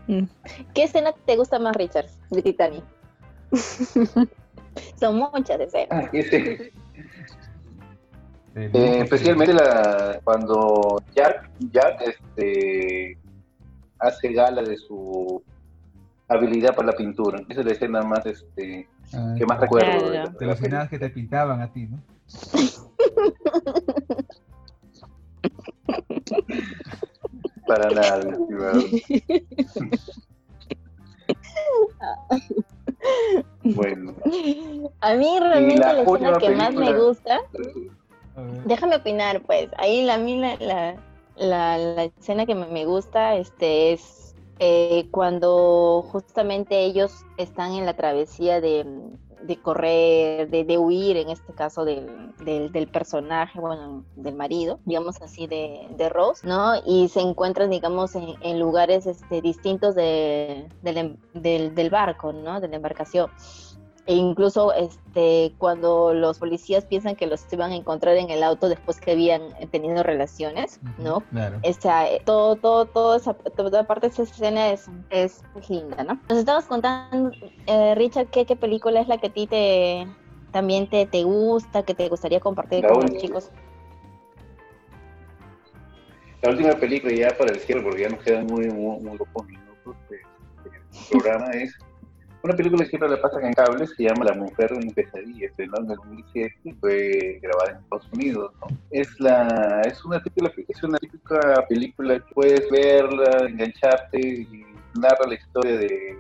Mm. 0.08 0.24
¿Qué 0.74 0.84
escena 0.84 1.12
te 1.26 1.36
gusta 1.36 1.58
más, 1.58 1.76
Richard, 1.76 2.06
de 2.30 2.42
Titanic? 2.42 2.84
Son 4.98 5.16
muchas 5.16 5.60
escenas. 5.60 5.88
Ah, 5.90 6.10
eh, 8.54 9.00
especialmente 9.02 9.52
la, 9.52 10.20
cuando 10.24 11.02
Jack, 11.14 11.50
Jack 11.70 12.00
este, 12.00 13.18
hace 13.98 14.32
gala 14.32 14.62
de 14.62 14.76
su 14.76 15.42
habilidad 16.26 16.74
para 16.74 16.88
la 16.88 16.96
pintura. 16.96 17.40
Esa 17.48 17.60
es 17.60 17.66
la 17.66 17.72
escena 17.72 18.02
más 18.02 18.26
este, 18.26 18.88
ah, 19.12 19.34
que 19.36 19.46
más 19.46 19.60
recuerdo. 19.60 20.10
De, 20.10 20.46
las 20.46 20.58
escenas 20.58 20.88
que 20.88 20.98
te 20.98 21.10
pintaban 21.10 21.60
a 21.60 21.72
ti, 21.72 21.86
¿no? 21.86 22.02
para 27.68 27.90
nada, 27.90 28.20
bueno. 33.62 34.14
A 35.00 35.14
mí 35.14 35.38
realmente 35.38 35.80
la, 35.80 36.02
escena 36.02 36.36
que 36.38 36.50
más 36.50 36.74
me 36.74 36.92
gusta, 36.98 37.40
déjame 38.64 38.96
opinar, 38.96 39.40
pues, 39.42 39.68
ahí 39.76 40.04
la, 40.04 40.18
la, 40.18 40.96
la, 41.36 41.78
la 41.78 42.04
escena 42.04 42.46
que 42.46 42.54
me 42.54 42.86
gusta 42.86 43.36
este, 43.36 43.92
es 43.92 44.28
eh, 44.60 45.06
cuando 45.12 46.04
justamente 46.10 46.84
ellos 46.84 47.24
están 47.36 47.72
en 47.72 47.86
la 47.86 47.94
travesía 47.94 48.60
de, 48.60 48.84
correr, 49.62 50.48
de, 50.50 50.78
huir, 50.78 51.16
en 51.16 51.30
este 51.30 51.52
caso 51.52 51.84
del, 51.84 52.34
del, 52.38 52.88
personaje, 52.88 53.60
bueno, 53.60 54.04
del 54.16 54.34
marido, 54.34 54.80
digamos 54.84 55.20
así, 55.22 55.46
de, 55.46 55.88
de 55.96 56.08
Rose, 56.08 56.46
¿no? 56.46 56.74
Y 56.86 57.08
se 57.08 57.20
encuentran, 57.20 57.70
digamos, 57.70 58.14
en, 58.14 58.58
lugares 58.58 59.06
este, 59.06 59.40
distintos 59.40 59.94
de, 59.94 60.68
del, 60.82 61.18
del 61.74 61.90
barco, 61.90 62.32
¿no? 62.32 62.60
De 62.60 62.68
la 62.68 62.76
embarcación. 62.76 63.30
E 64.08 64.14
incluso 64.14 64.72
este, 64.72 65.52
cuando 65.58 66.14
los 66.14 66.38
policías 66.38 66.86
piensan 66.86 67.14
que 67.14 67.26
los 67.26 67.44
iban 67.52 67.72
a 67.72 67.76
encontrar 67.76 68.16
en 68.16 68.30
el 68.30 68.42
auto 68.42 68.70
después 68.70 68.98
que 68.98 69.12
habían 69.12 69.42
tenido 69.70 70.02
relaciones, 70.02 70.80
¿no? 70.96 71.20
Claro. 71.30 71.60
todo, 72.24 72.56
todo, 72.56 72.86
todo 72.86 73.16
esa, 73.16 73.34
toda 73.34 73.86
parte 73.86 74.06
de 74.06 74.14
esa 74.14 74.22
escena 74.22 74.70
es, 74.70 74.86
es 75.10 75.42
linda, 75.68 76.04
¿no? 76.04 76.18
Nos 76.30 76.38
estabas 76.38 76.64
contando, 76.64 77.32
eh, 77.66 77.94
Richard, 77.96 78.28
¿qué, 78.28 78.46
¿qué 78.46 78.56
película 78.56 78.98
es 79.02 79.08
la 79.08 79.18
que 79.18 79.26
a 79.26 79.32
ti 79.34 79.46
te, 79.46 80.06
también 80.52 80.88
te, 80.88 81.04
te 81.04 81.24
gusta, 81.24 81.82
que 81.82 81.94
te 81.94 82.08
gustaría 82.08 82.40
compartir 82.40 82.86
con 82.86 83.02
los 83.02 83.16
chicos? 83.18 83.50
La 86.40 86.48
última 86.48 86.72
película, 86.76 87.12
ya 87.12 87.36
para 87.36 87.50
el 87.50 87.60
cielo, 87.60 87.82
porque 87.82 88.04
ya 88.04 88.08
nos 88.08 88.22
quedan 88.22 88.46
muy, 88.46 88.70
muy, 88.70 89.00
muy 89.00 89.18
pocos 89.18 89.46
minutos, 89.46 89.96
el 90.10 91.20
programa 91.20 91.50
es 91.50 91.74
una 92.42 92.54
película 92.54 92.84
que 92.84 92.90
siempre 92.90 93.08
le 93.08 93.16
pasan 93.16 93.44
en 93.44 93.52
cables 93.52 93.92
se 93.96 94.04
llama 94.04 94.24
La 94.24 94.34
Mujer 94.34 94.72
en 94.72 94.90
Pesadilla, 94.92 95.46
estrenó 95.46 95.78
en 95.78 95.90
el 95.90 95.96
2007 95.96 96.56
y 96.64 96.72
fue 96.72 97.40
grabada 97.42 97.72
en 97.72 97.78
Estados 97.78 98.08
Unidos. 98.12 98.52
¿no? 98.60 98.76
Es, 98.90 99.08
la, 99.20 99.82
es, 99.82 100.04
una 100.04 100.22
típica, 100.22 100.52
es 100.68 100.82
una 100.82 100.98
típica 100.98 101.66
película 101.68 102.18
que 102.20 102.34
puedes 102.34 102.70
verla, 102.70 103.46
engancharte 103.48 104.20
y 104.20 104.64
narra 104.94 105.26
la 105.26 105.34
historia 105.34 105.78
de 105.78 106.18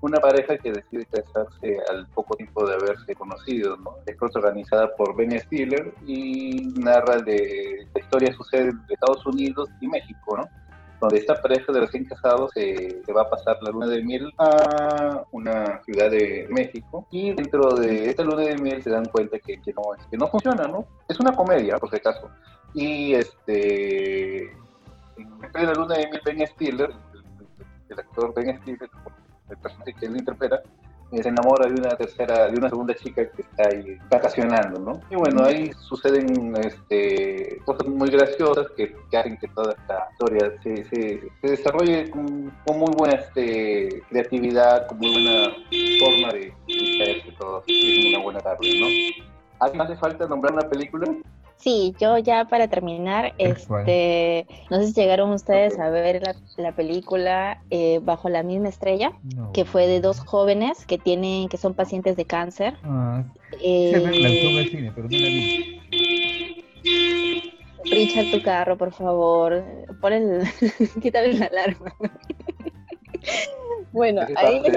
una 0.00 0.18
pareja 0.18 0.58
que 0.58 0.72
decide 0.72 1.06
casarse 1.06 1.78
al 1.90 2.06
poco 2.08 2.34
tiempo 2.34 2.66
de 2.66 2.74
haberse 2.74 3.14
conocido. 3.14 3.76
¿no? 3.76 3.96
Es 4.06 4.16
protagonizada 4.16 4.94
por 4.96 5.14
Ben 5.14 5.38
Stiller 5.38 5.94
y 6.06 6.72
narra 6.76 7.18
de 7.18 7.86
la 7.94 8.00
historia 8.00 8.32
sucede 8.32 8.70
en 8.70 8.80
Estados 8.88 9.24
Unidos 9.26 9.68
y 9.80 9.86
México. 9.86 10.36
¿no? 10.38 10.61
Donde 11.02 11.18
esta 11.18 11.34
pareja 11.42 11.72
de 11.72 11.80
recién 11.80 12.04
casados 12.04 12.52
se, 12.54 13.02
va 13.12 13.22
a 13.22 13.28
pasar 13.28 13.58
la 13.60 13.72
luna 13.72 13.88
de 13.88 14.04
miel 14.04 14.32
a 14.38 15.24
una 15.32 15.82
ciudad 15.82 16.08
de 16.08 16.46
México 16.48 17.08
y 17.10 17.32
dentro 17.32 17.74
de 17.74 18.08
esta 18.08 18.22
luna 18.22 18.42
de 18.42 18.56
miel 18.56 18.80
se 18.84 18.90
dan 18.90 19.06
cuenta 19.06 19.36
que, 19.40 19.60
que 19.60 19.72
no, 19.72 19.82
que 20.08 20.16
no 20.16 20.28
funciona, 20.28 20.68
¿no? 20.68 20.86
Es 21.08 21.18
una 21.18 21.34
comedia, 21.34 21.76
por 21.78 21.90
si 21.90 21.96
acaso. 21.96 22.30
Y 22.72 23.14
este, 23.14 24.44
en 24.44 25.66
la 25.66 25.74
luna 25.74 25.96
de 25.96 26.06
miel, 26.06 26.22
Ben 26.24 26.46
Stiller, 26.46 26.90
el, 27.88 27.98
actor 27.98 28.32
Ben 28.32 28.60
Stiller, 28.62 28.88
el 29.50 29.56
personaje 29.56 29.94
que 29.94 30.06
él 30.06 30.16
interpreta, 30.16 30.62
se 31.20 31.28
enamora 31.28 31.66
de 31.68 31.74
una 31.74 31.90
tercera, 31.90 32.48
de 32.48 32.56
una 32.56 32.68
segunda 32.70 32.94
chica 32.94 33.28
que 33.30 33.42
está 33.42 33.68
ahí 33.68 33.98
vacacionando, 34.10 34.80
¿no? 34.80 35.00
Y 35.10 35.16
bueno, 35.16 35.44
ahí 35.44 35.70
suceden 35.78 36.54
este, 36.56 37.60
cosas 37.64 37.86
muy 37.88 38.08
graciosas 38.10 38.68
que, 38.76 38.94
hacen 39.16 39.36
que 39.36 39.48
toda 39.48 39.72
esta 39.72 40.08
historia 40.12 40.52
se, 40.62 40.84
se, 40.84 41.20
desarrolle 41.42 42.08
con, 42.10 42.44
muy 42.66 42.92
buena 42.96 43.16
este, 43.16 44.02
creatividad, 44.08 44.86
con 44.86 44.98
muy 44.98 45.12
buena 45.12 45.54
forma 46.00 46.32
de 46.32 46.54
que 46.66 47.34
todo 47.38 47.62
es 47.66 48.06
una 48.14 48.22
buena 48.22 48.40
tarde, 48.40 48.80
¿no? 48.80 48.86
¿Alguien 49.60 49.80
hace 49.82 49.96
falta 49.96 50.26
nombrar 50.26 50.54
una 50.54 50.68
película? 50.68 51.06
Sí, 51.62 51.94
yo 52.00 52.18
ya 52.18 52.46
para 52.46 52.66
terminar, 52.66 53.34
este, 53.38 54.48
no 54.68 54.80
sé 54.80 54.88
si 54.88 54.94
llegaron 54.94 55.30
ustedes 55.30 55.78
a 55.78 55.90
ver 55.90 56.20
la, 56.56 56.72
película 56.72 57.62
eh, 57.70 58.00
Bajo 58.02 58.28
la 58.28 58.42
misma 58.42 58.68
estrella, 58.68 59.12
que 59.54 59.64
fue 59.64 59.86
de 59.86 60.00
dos 60.00 60.18
jóvenes 60.18 60.84
que 60.86 60.98
tienen, 60.98 61.48
que 61.48 61.58
son 61.58 61.74
pacientes 61.74 62.16
de 62.16 62.24
cáncer. 62.24 62.74
Ah, 62.82 63.22
eh, 63.62 63.92
el 63.92 64.68
cine, 64.70 64.90
pero 64.92 65.08
no 65.08 65.16
la 65.16 65.28
vi. 65.28 65.80
Richard, 67.84 68.32
tu 68.32 68.42
carro, 68.42 68.76
por 68.76 68.92
favor. 68.92 69.64
Pon 70.00 70.12
el, 70.12 70.42
quítale 71.00 71.34
la 71.34 71.46
alarma. 71.46 71.94
bueno, 73.92 74.22
ahí... 74.36 74.62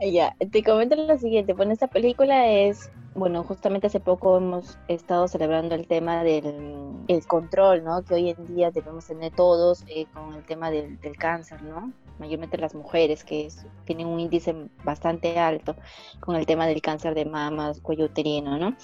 Ya, 0.00 0.36
te 0.52 0.62
comento 0.62 0.96
lo 0.96 1.16
siguiente. 1.18 1.52
Bueno, 1.54 1.72
esta 1.72 1.86
película 1.86 2.48
es 2.48 2.90
bueno, 3.14 3.44
justamente 3.44 3.86
hace 3.86 4.00
poco 4.00 4.36
hemos 4.36 4.76
estado 4.88 5.28
celebrando 5.28 5.74
el 5.74 5.86
tema 5.86 6.24
del 6.24 7.26
control, 7.28 7.84
¿no? 7.84 8.02
Que 8.02 8.14
hoy 8.14 8.30
en 8.30 8.46
día 8.46 8.70
debemos 8.72 9.06
tener 9.06 9.32
todos 9.34 9.84
eh, 9.86 10.06
con 10.12 10.34
el 10.34 10.44
tema 10.44 10.70
del, 10.70 10.98
cáncer, 11.16 11.62
¿no? 11.62 11.92
Mayormente 12.18 12.58
las 12.58 12.74
mujeres 12.74 13.22
que 13.22 13.48
tienen 13.84 14.08
un 14.08 14.18
índice 14.18 14.54
bastante 14.84 15.38
alto 15.38 15.76
con 16.20 16.34
el 16.34 16.44
tema 16.44 16.66
del 16.66 16.82
cáncer 16.82 17.14
de 17.14 17.24
mamas, 17.24 17.80
cuello 17.80 18.06
uterino, 18.06 18.58
¿no? 18.58 18.76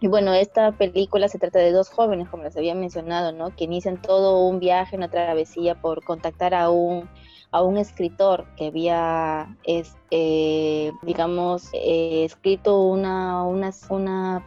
Y 0.00 0.06
bueno, 0.06 0.32
esta 0.32 0.72
película 0.72 1.28
se 1.28 1.38
trata 1.38 1.58
de 1.58 1.72
dos 1.72 1.90
jóvenes, 1.90 2.30
como 2.30 2.44
les 2.44 2.56
había 2.56 2.74
mencionado, 2.74 3.32
¿no? 3.32 3.54
Que 3.54 3.64
inician 3.64 4.00
todo 4.00 4.46
un 4.46 4.58
viaje, 4.58 4.96
una 4.96 5.10
travesía 5.10 5.74
por 5.74 6.02
contactar 6.02 6.54
a 6.54 6.70
un 6.70 7.10
a 7.52 7.62
un 7.62 7.78
escritor 7.78 8.46
que 8.56 8.68
había, 8.68 9.56
eh, 9.64 10.92
digamos, 11.02 11.68
eh, 11.72 12.24
escrito 12.24 12.82
una, 12.82 13.42
una, 13.42 13.70
una, 13.88 14.44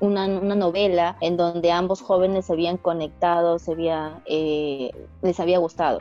una, 0.00 0.26
una, 0.26 0.54
novela 0.54 1.16
en 1.20 1.36
donde 1.36 1.72
ambos 1.72 2.00
jóvenes 2.00 2.46
se 2.46 2.52
habían 2.52 2.76
conectado, 2.76 3.58
se 3.58 3.72
había, 3.72 4.22
eh, 4.26 4.92
les 5.22 5.40
había 5.40 5.58
gustado. 5.58 6.00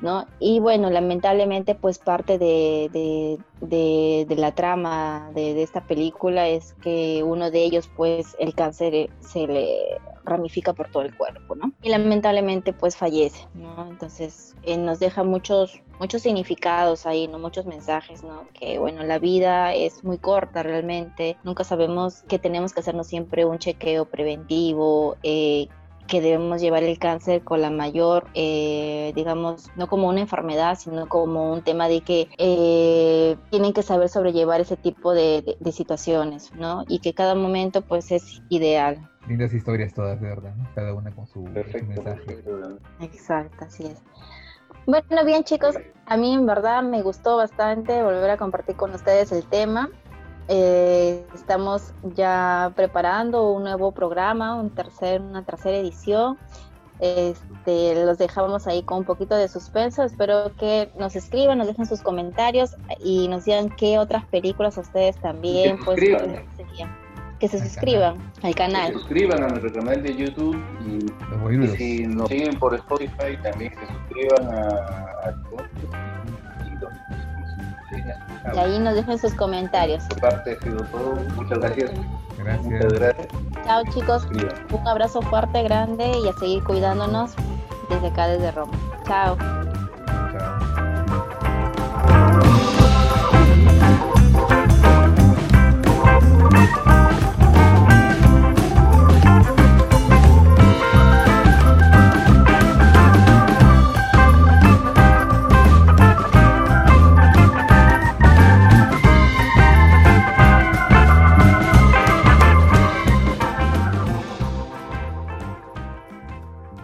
¿No? 0.00 0.26
Y 0.38 0.60
bueno, 0.60 0.90
lamentablemente 0.90 1.74
pues 1.74 1.98
parte 1.98 2.38
de, 2.38 3.38
de, 3.60 4.36
la 4.36 4.52
trama 4.52 5.30
de, 5.34 5.62
esta 5.62 5.86
película 5.86 6.48
es 6.48 6.74
que 6.74 7.22
uno 7.24 7.50
de 7.50 7.64
ellos 7.64 7.90
pues 7.96 8.36
el 8.38 8.54
cáncer 8.54 8.94
eh, 8.94 9.10
se 9.20 9.46
le 9.46 9.98
ramifica 10.24 10.72
por 10.72 10.90
todo 10.90 11.02
el 11.02 11.16
cuerpo, 11.16 11.54
¿no? 11.56 11.72
Y 11.82 11.88
lamentablemente 11.88 12.72
pues 12.72 12.96
fallece, 12.96 13.46
¿no? 13.54 13.88
Entonces 13.88 14.54
eh, 14.62 14.76
nos 14.76 15.00
deja 15.00 15.24
muchos, 15.24 15.80
muchos 15.98 16.22
significados 16.22 17.06
ahí, 17.06 17.26
¿no? 17.26 17.38
Muchos 17.38 17.66
mensajes, 17.66 18.22
¿no? 18.22 18.46
Que 18.52 18.78
bueno, 18.78 19.02
la 19.02 19.18
vida 19.18 19.74
es 19.74 20.04
muy 20.04 20.18
corta 20.18 20.62
realmente, 20.62 21.36
nunca 21.42 21.64
sabemos 21.64 22.22
que 22.28 22.38
tenemos 22.38 22.72
que 22.72 22.80
hacernos 22.80 23.06
siempre 23.06 23.44
un 23.44 23.58
chequeo 23.58 24.04
preventivo, 24.04 25.16
eh, 25.22 25.68
que 26.08 26.20
debemos 26.20 26.60
llevar 26.60 26.82
el 26.82 26.98
cáncer 26.98 27.44
con 27.44 27.60
la 27.60 27.70
mayor, 27.70 28.26
eh, 28.34 29.12
digamos, 29.14 29.70
no 29.76 29.86
como 29.86 30.08
una 30.08 30.20
enfermedad, 30.20 30.76
sino 30.76 31.08
como 31.08 31.52
un 31.52 31.62
tema 31.62 31.86
de 31.86 32.00
que 32.00 32.28
eh, 32.38 33.36
tienen 33.50 33.72
que 33.72 33.84
saber 33.84 34.08
sobrellevar 34.08 34.60
ese 34.60 34.76
tipo 34.76 35.14
de, 35.14 35.56
situaciones, 35.70 36.52
¿no? 36.54 36.84
Y 36.88 36.98
que 36.98 37.14
cada 37.14 37.36
momento 37.36 37.82
pues 37.82 38.10
es 38.10 38.42
ideal. 38.48 39.08
Lindas 39.28 39.52
historias 39.52 39.92
todas, 39.92 40.20
de 40.20 40.28
verdad, 40.28 40.54
Cada 40.74 40.94
una 40.94 41.14
con 41.14 41.26
su, 41.26 41.42
mensaje. 41.42 42.42
Exacto, 43.00 43.66
así 43.66 43.84
es. 43.84 44.02
Bueno, 44.86 45.24
bien 45.26 45.44
chicos, 45.44 45.76
a 46.06 46.16
mí 46.16 46.32
en 46.32 46.46
verdad 46.46 46.82
me 46.82 47.02
gustó 47.02 47.36
bastante 47.36 48.02
volver 48.02 48.30
a 48.30 48.38
compartir 48.38 48.74
con 48.74 48.94
ustedes 48.94 49.30
el 49.32 49.44
tema. 49.44 49.90
Eh, 50.48 51.26
estamos 51.34 51.92
ya 52.14 52.72
preparando 52.74 53.52
un 53.52 53.64
nuevo 53.64 53.92
programa, 53.92 54.54
un 54.54 54.70
tercer, 54.70 55.20
una 55.20 55.42
tercera 55.44 55.76
edición. 55.76 56.38
Este, 57.00 58.04
los 58.04 58.18
dejamos 58.18 58.66
ahí 58.66 58.82
con 58.82 58.98
un 58.98 59.04
poquito 59.04 59.36
de 59.36 59.46
suspenso. 59.46 60.02
Espero 60.02 60.50
que 60.58 60.90
nos 60.98 61.14
escriban, 61.16 61.58
nos 61.58 61.66
dejen 61.66 61.86
sus 61.86 62.00
comentarios 62.00 62.76
y 63.04 63.28
nos 63.28 63.44
digan 63.44 63.68
qué 63.76 63.98
otras 63.98 64.24
películas 64.26 64.78
ustedes 64.78 65.16
también 65.18 65.78
pues, 65.84 66.00
que 67.38 67.46
se 67.46 67.58
suscriban 67.58 68.16
al 68.42 68.54
canal. 68.54 68.88
Que 68.88 68.94
se 68.94 68.98
suscriban 69.00 69.44
a 69.44 69.48
nuestro 69.48 69.72
canal 69.72 70.02
de 70.02 70.16
YouTube 70.16 70.60
y, 70.86 71.76
si 71.76 72.06
nos 72.06 72.28
siguen 72.28 72.58
por 72.58 72.74
Spotify 72.74 73.36
también 73.42 73.72
se 73.74 73.86
suscriban 73.86 74.48
a, 74.54 75.28
a 75.28 76.07
y 78.54 78.58
ahí 78.58 78.78
nos 78.78 78.94
dejen 78.94 79.18
sus 79.18 79.34
comentarios. 79.34 80.04
Por 80.04 80.20
parte 80.20 80.52
ha 80.52 80.64
sido 80.64 80.82
todo. 80.84 81.16
Muchas 81.36 81.58
gracias. 81.58 81.90
Gracias. 82.38 82.66
Muchas 82.66 82.92
gracias. 82.92 83.28
Chao 83.64 83.82
chicos. 83.92 84.26
Un 84.72 84.88
abrazo 84.88 85.22
fuerte, 85.22 85.62
grande 85.62 86.12
y 86.24 86.28
a 86.28 86.32
seguir 86.34 86.62
cuidándonos 86.64 87.32
desde 87.88 88.08
acá, 88.08 88.28
desde 88.28 88.50
Roma. 88.52 88.72
Chao. 89.06 89.36